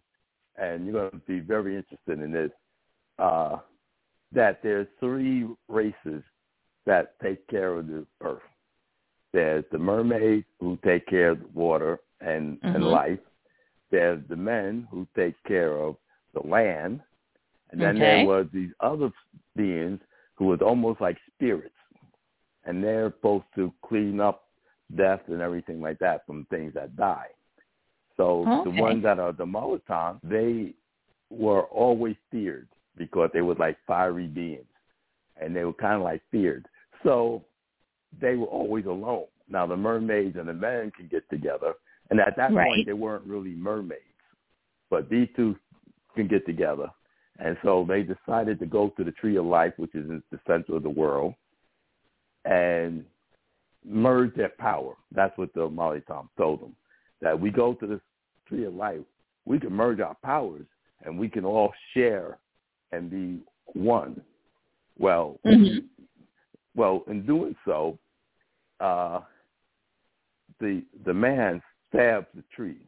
and 0.57 0.85
you're 0.85 1.11
going 1.11 1.21
to 1.21 1.27
be 1.27 1.41
very 1.41 1.77
interested 1.77 2.21
in 2.21 2.33
this. 2.33 2.51
Uh, 3.19 3.59
that 4.33 4.61
there's 4.63 4.87
three 5.01 5.49
races 5.69 6.23
that 6.87 7.19
take 7.21 7.47
care 7.49 7.75
of 7.75 7.87
the 7.89 8.07
earth. 8.23 8.41
There's 9.33 9.65
the 9.71 9.79
mermaids 9.79 10.47
who 10.61 10.79
take 10.85 11.07
care 11.07 11.31
of 11.31 11.41
the 11.41 11.49
water 11.49 12.01
and, 12.21 12.61
Mhm. 12.61 12.75
and 12.75 12.85
life. 12.91 13.21
There's 13.91 14.25
the 14.29 14.37
men 14.37 14.87
who 14.91 15.07
take 15.15 15.41
care 15.45 15.77
of 15.77 15.97
the 16.33 16.41
land. 16.47 17.03
And 17.71 17.81
then 17.81 17.97
Okay. 17.97 18.01
there 18.01 18.27
was 18.27 18.49
these 18.51 18.73
other 18.81 19.13
beings 19.57 20.01
who 20.37 20.47
was 20.47 20.63
almost 20.63 21.01
like 21.01 21.19
spirits. 21.35 21.77
And 22.65 22.83
they're 22.83 23.11
supposed 23.11 23.47
to 23.55 23.73
clean 23.83 24.21
up 24.21 24.50
death 24.97 25.21
and 25.29 25.41
everything 25.41 25.81
like 25.81 25.99
that 25.99 26.27
from 26.27 26.47
things 26.51 26.75
that 26.75 26.97
die. 26.97 27.29
So 28.17 28.63
the 28.65 28.71
ones 28.71 29.03
that 29.05 29.19
are 29.19 29.33
the 29.33 29.47
Molotons, 29.47 30.21
they 30.23 30.75
were 31.31 31.63
always 31.63 32.17
feared 32.31 32.69
because 32.97 33.31
they 33.33 33.41
were 33.41 33.55
like 33.55 33.79
fiery 33.87 34.27
beings. 34.27 34.65
And 35.41 35.57
they 35.57 35.65
were 35.65 35.73
kind 35.73 35.95
of 35.95 36.03
like 36.03 36.23
feared. 36.31 36.67
So 37.03 37.45
they 38.21 38.37
were 38.37 38.47
always 38.47 38.87
alone. 38.87 39.27
Now 39.49 39.67
the 39.67 39.77
mermaids 39.77 40.37
and 40.37 40.49
the 40.49 40.55
men 40.55 40.93
can 40.97 41.09
get 41.09 41.29
together, 41.29 41.75
and 42.11 42.21
at 42.21 42.37
that 42.37 42.53
Right. 42.53 42.67
point 42.67 42.87
they 42.87 42.93
weren't 42.93 43.27
really 43.27 43.55
mermaids, 43.55 44.01
but 44.91 45.09
these 45.09 45.29
two 45.35 45.59
can 46.15 46.29
get 46.29 46.47
together, 46.47 46.89
and 47.39 47.57
so 47.63 47.85
they 47.85 48.03
decided 48.03 48.59
to 48.61 48.67
go 48.67 48.91
to 48.91 49.05
the 49.05 49.13
Tree 49.13 49.37
of 49.37 49.45
Life, 49.47 49.75
which 49.77 49.95
is 49.95 50.09
in 50.09 50.23
the 50.31 50.41
center 50.47 50.77
of 50.77 50.83
the 50.83 50.91
world, 50.91 51.35
and 52.45 53.05
merge 53.85 54.35
their 54.35 54.51
power. 54.59 54.95
That's 55.13 55.37
what 55.39 55.53
the 55.55 55.69
Molly 55.69 56.03
Tom 56.07 56.29
told 56.37 56.61
them 56.63 56.75
that 57.21 57.39
we 57.39 57.51
go 57.51 57.75
to 57.75 57.87
the 57.87 58.01
Tree 58.47 58.65
of 58.65 58.75
Life, 58.75 59.01
we 59.45 59.59
can 59.59 59.73
merge 59.73 60.01
our 60.01 60.17
powers, 60.25 60.67
and 61.05 61.19
we 61.19 61.29
can 61.29 61.45
all 61.45 61.73
share 61.95 62.39
and 62.93 63.11
be 63.11 63.41
one. 63.75 64.21
Well, 64.99 65.39
Mhm. 65.45 65.89
well, 66.75 67.05
in 67.07 67.25
doing 67.25 67.57
so, 67.65 67.99
uh, 68.81 69.21
the 70.59 70.85
the 71.05 71.15
man 71.15 71.63
stabs 71.89 72.27
the 72.35 72.43
tree 72.55 72.81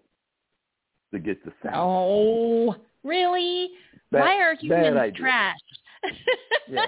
to 1.13 1.19
get 1.19 1.43
the 1.45 1.53
sound. 1.63 1.77
Oh, 1.77 2.77
really? 3.03 3.71
Bad- 4.11 4.21
Why 4.21 4.37
are 4.43 4.55
humans 4.55 5.17
trash? 5.17 5.59
Yeah. 6.69 6.87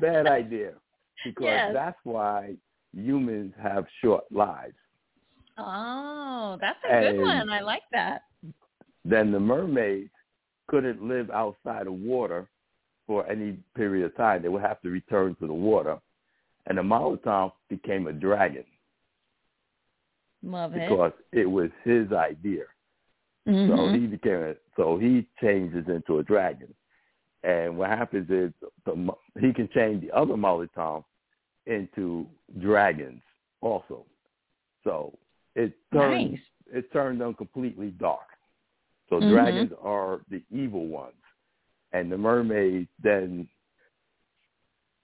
Bad 0.00 0.26
idea, 0.26 0.74
because 1.24 1.44
Yes. 1.44 1.72
that's 1.72 1.98
why 2.04 2.56
humans 2.96 3.52
have 3.62 3.84
short 4.02 4.24
lives. 4.32 4.74
Oh, 5.58 6.58
that's 6.60 6.78
a 6.88 7.00
good 7.00 7.20
one. 7.20 7.48
I 7.50 7.60
like 7.60 7.82
that. 7.92 8.22
Then 9.04 9.30
the 9.32 9.40
mermaids 9.40 10.10
couldn't 10.68 11.02
live 11.02 11.30
outside 11.30 11.86
of 11.86 11.94
water 11.94 12.48
for 13.06 13.26
any 13.30 13.58
period 13.76 14.04
of 14.06 14.16
time. 14.16 14.42
They 14.42 14.48
would 14.48 14.62
have 14.62 14.80
to 14.82 14.90
return 14.90 15.36
to 15.40 15.46
the 15.46 15.52
water, 15.54 15.98
and 16.66 16.76
the 16.78 16.82
Molotov 16.82 17.52
became 17.68 18.06
a 18.08 18.12
dragon 18.12 18.64
Love 20.42 20.74
it. 20.74 20.80
because 20.80 21.12
it 21.32 21.46
was 21.46 21.70
his 21.84 22.12
idea. 22.12 22.64
So 23.46 23.52
Mhm. 23.52 23.94
he 23.94 24.06
became 24.08 24.42
a, 24.42 24.56
so 24.76 24.98
he 24.98 25.28
changes 25.40 25.88
into 25.88 26.18
a 26.18 26.24
dragon, 26.24 26.74
and 27.44 27.78
what 27.78 27.90
happens 27.90 28.28
is 28.28 28.52
the, 28.84 29.14
he 29.40 29.52
can 29.52 29.68
change 29.68 30.02
the 30.02 30.10
other 30.10 30.34
Molotov 30.34 31.04
into 31.66 32.26
dragons 32.60 33.22
also. 33.60 34.04
So 34.84 35.18
it 35.54 35.72
turned 35.92 36.32
Nice. 36.32 36.40
it 36.72 36.92
turned 36.92 37.20
them 37.20 37.34
completely 37.34 37.90
dark. 37.92 38.26
So 39.08 39.20
Mhm. 39.20 39.30
dragons 39.30 39.72
are 39.80 40.20
the 40.28 40.42
evil 40.50 40.86
ones, 40.86 41.22
and 41.92 42.10
the 42.10 42.18
mermaids 42.18 42.90
then 42.98 43.48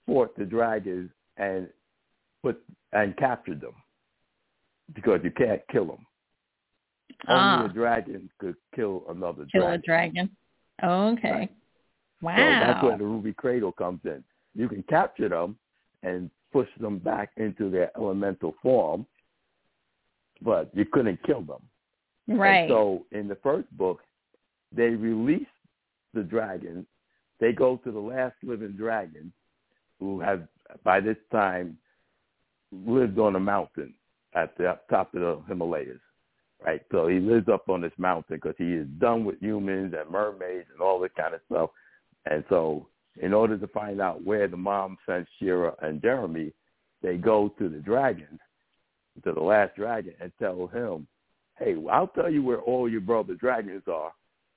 fought 0.05 0.35
the 0.35 0.45
dragons 0.45 1.09
and 1.37 1.71
put 2.41 2.61
and 2.91 3.15
captured 3.17 3.61
them 3.61 3.75
because 4.93 5.23
you 5.23 5.31
can't 5.31 5.65
kill 5.69 5.85
them. 5.85 6.05
Ah. 7.27 7.61
Only 7.61 7.65
a 7.65 7.73
dragon 7.73 8.29
could 8.37 8.55
kill 8.75 9.05
another 9.09 9.45
Kill 9.45 9.67
a 9.67 9.77
dragon. 9.77 10.29
dragon. 10.81 11.17
Okay. 11.17 11.31
Right. 11.31 11.55
Wow. 12.21 12.35
So 12.37 12.59
that's 12.59 12.83
where 12.83 12.97
the 12.97 13.05
ruby 13.05 13.33
cradle 13.33 13.71
comes 13.71 14.05
in. 14.05 14.23
You 14.53 14.67
can 14.69 14.83
capture 14.83 15.29
them 15.29 15.57
and 16.03 16.29
push 16.51 16.67
them 16.79 16.99
back 16.99 17.31
into 17.37 17.69
their 17.69 17.91
elemental 17.97 18.53
form, 18.61 19.05
but 20.41 20.69
you 20.73 20.85
couldn't 20.85 21.21
kill 21.23 21.41
them. 21.41 21.61
And 22.27 22.39
right. 22.39 22.69
so 22.69 23.05
in 23.11 23.27
the 23.27 23.37
first 23.41 23.69
book, 23.75 23.99
they 24.71 24.89
release 24.89 25.47
the 26.13 26.21
dragon. 26.21 26.85
They 27.39 27.51
go 27.51 27.77
to 27.77 27.91
the 27.91 27.99
last 27.99 28.35
living 28.43 28.73
dragon, 28.73 29.33
who 29.99 30.19
have 30.19 30.47
by 30.83 30.99
this 30.99 31.17
time 31.31 31.77
lived 32.71 33.19
on 33.19 33.35
a 33.35 33.39
mountain 33.39 33.93
at 34.35 34.57
the 34.57 34.77
top 34.89 35.13
of 35.13 35.21
the 35.21 35.41
Himalayas, 35.47 35.99
right? 36.65 36.81
So 36.91 37.07
he 37.07 37.19
lives 37.19 37.47
up 37.49 37.69
on 37.69 37.81
this 37.81 37.91
mountain 37.97 38.37
because 38.37 38.55
he 38.57 38.73
is 38.73 38.87
done 38.99 39.25
with 39.25 39.39
humans 39.41 39.93
and 39.97 40.09
mermaids 40.09 40.67
and 40.71 40.81
all 40.81 40.99
that 41.01 41.15
kind 41.15 41.33
of 41.33 41.41
stuff. 41.51 41.69
And 42.25 42.43
so 42.49 42.87
in 43.21 43.33
order 43.33 43.57
to 43.57 43.67
find 43.67 44.01
out 44.01 44.23
where 44.23 44.47
the 44.47 44.57
mom 44.57 44.97
sent 45.05 45.27
Shira 45.39 45.73
and 45.81 46.01
Jeremy, 46.01 46.51
they 47.01 47.17
go 47.17 47.49
to 47.59 47.69
the 47.69 47.77
dragon, 47.77 48.39
to 49.23 49.31
the 49.31 49.39
last 49.39 49.75
dragon, 49.75 50.13
and 50.19 50.31
tell 50.39 50.67
him, 50.67 51.07
hey, 51.57 51.75
I'll 51.91 52.07
tell 52.07 52.31
you 52.31 52.43
where 52.43 52.61
all 52.61 52.89
your 52.89 53.01
brother 53.01 53.35
dragons 53.35 53.83
are 53.87 54.11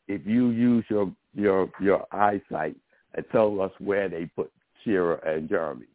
if 0.08 0.26
you 0.26 0.50
use 0.50 0.84
your 0.88 1.12
your 1.34 1.70
your 1.80 2.06
eyesight 2.12 2.76
and 3.14 3.24
tell 3.30 3.60
us 3.60 3.72
where 3.78 4.08
they 4.08 4.26
put 4.26 4.50
Shira 4.82 5.20
and 5.26 5.48
Jeremy. 5.48 5.86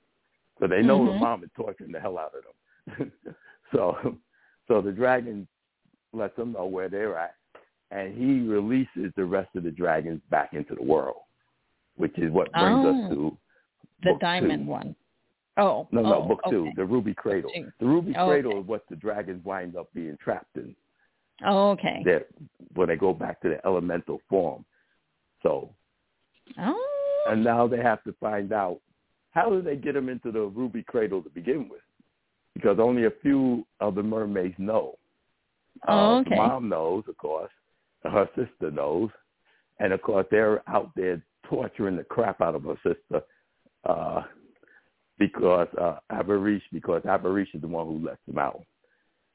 So 0.60 0.68
they 0.68 0.84
know 0.84 1.00
Mhm. 1.00 1.06
the 1.08 1.14
mom 1.14 1.44
is 1.44 1.50
torturing 1.56 1.92
the 1.92 2.00
hell 2.00 2.20
out 2.20 2.34
of 2.36 2.44
them. 2.98 3.12
so 3.72 4.18
so 4.68 4.82
the 4.82 4.92
dragon 4.92 5.48
lets 6.14 6.36
them 6.36 6.52
know 6.52 6.66
where 6.66 6.90
they're 6.90 7.18
at 7.18 7.36
and 7.92 8.14
he 8.18 8.48
releases 8.48 9.14
the 9.16 9.26
rest 9.26 9.50
of 9.56 9.64
the 9.64 9.72
dragons 9.72 10.22
back 10.30 10.54
into 10.54 10.76
the 10.76 10.84
world, 10.84 11.22
which 12.02 12.18
is 12.18 12.32
what 12.32 12.52
brings 12.52 12.86
Oh. 12.86 12.90
us 13.06 13.10
to 13.12 13.38
The 14.04 14.18
diamond 14.20 14.66
two. 14.66 14.72
one. 14.72 14.96
Oh. 15.58 15.88
No, 15.92 16.02
no, 16.02 16.16
oh, 16.16 16.28
book 16.28 16.42
two, 16.50 16.62
okay. 16.64 16.74
the 16.76 16.86
Ruby 16.86 17.14
Cradle. 17.14 17.52
The 17.80 17.86
Ruby 17.86 18.16
Oh, 18.18 18.28
Cradle 18.28 18.52
okay. 18.54 18.60
is 18.62 18.68
what 18.68 18.88
the 18.90 18.96
dragons 18.96 19.46
wind 19.46 19.76
up 19.76 19.94
being 19.94 20.18
trapped 20.18 20.58
in. 20.58 20.76
Oh, 21.46 21.72
okay. 21.72 22.02
That 22.06 22.28
when 22.76 22.88
they 22.88 22.96
go 22.96 23.14
back 23.14 23.40
to 23.42 23.50
the 23.50 23.66
elemental 23.66 24.20
form. 24.30 24.66
So, 25.44 25.70
Oh. 26.58 27.26
and 27.30 27.44
now 27.44 27.68
they 27.68 27.82
have 27.82 28.04
to 28.04 28.14
find 28.14 28.52
out 28.54 28.80
how 29.32 29.50
did 29.50 29.64
they 29.66 29.76
get 29.76 29.94
them 29.94 30.10
into 30.10 30.32
the 30.32 30.42
Ruby 30.42 30.84
Cradle 30.84 31.22
to 31.22 31.30
begin 31.30 31.70
with, 31.70 31.82
because 32.56 32.80
only 32.80 33.06
a 33.06 33.12
few 33.22 33.66
of 33.80 33.96
the 33.96 34.04
mermaids 34.04 34.58
know. 34.58 34.98
Oh, 35.88 35.94
Uh, 36.18 36.20
okay. 36.22 36.32
The 36.32 36.36
mom 36.38 36.70
knows, 36.70 37.08
of 37.08 37.18
course. 37.18 37.52
Her 38.04 38.28
sister 38.36 38.72
knows, 38.72 39.12
and 39.80 39.94
of 39.94 40.02
course 40.02 40.26
they're 40.32 40.62
out 40.68 40.90
there 40.96 41.22
torturing 41.52 41.98
the 41.98 42.04
crap 42.06 42.42
out 42.42 42.56
of 42.56 42.64
her 42.64 42.78
sister 42.82 43.22
uh, 43.88 44.22
because 45.20 45.68
uh, 45.80 45.98
Avarish, 46.12 46.62
because 46.72 47.02
Avarish 47.04 47.54
is 47.54 47.62
the 47.62 47.68
one 47.68 47.86
who 47.86 48.04
lets 48.04 48.22
them 48.26 48.40
out. 48.40 48.64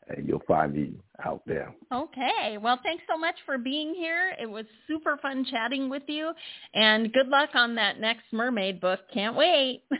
and 0.10 0.28
you'll 0.28 0.44
find 0.48 0.74
me 0.74 0.94
out 1.26 1.42
there. 1.48 1.74
Okay. 1.92 2.58
Well, 2.62 2.80
thanks 2.84 3.04
so 3.10 3.18
much 3.18 3.36
for 3.46 3.58
being 3.58 3.96
here. 3.96 4.36
It 4.40 4.46
was 4.46 4.66
super 4.88 5.18
fun 5.18 5.46
chatting 5.50 5.90
with 5.90 6.04
you 6.08 6.32
and 6.76 7.12
good 7.12 7.28
luck 7.28 7.50
on 7.56 7.74
that 7.76 8.00
next 8.00 8.26
mermaid 8.32 8.80
book. 8.80 9.00
Can't 9.12 9.36
wait. 9.36 9.84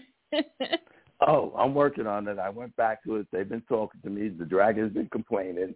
Oh, 1.26 1.54
I'm 1.58 1.74
working 1.74 2.08
on 2.08 2.28
it. 2.28 2.38
I 2.40 2.50
went 2.50 2.76
back 2.76 3.04
to 3.04 3.18
it. 3.18 3.28
They've 3.32 3.48
been 3.48 3.64
talking 3.70 4.02
to 4.04 4.10
me. 4.10 4.30
The 4.30 4.46
dragon's 4.46 4.94
been 4.94 5.10
complaining. 5.10 5.76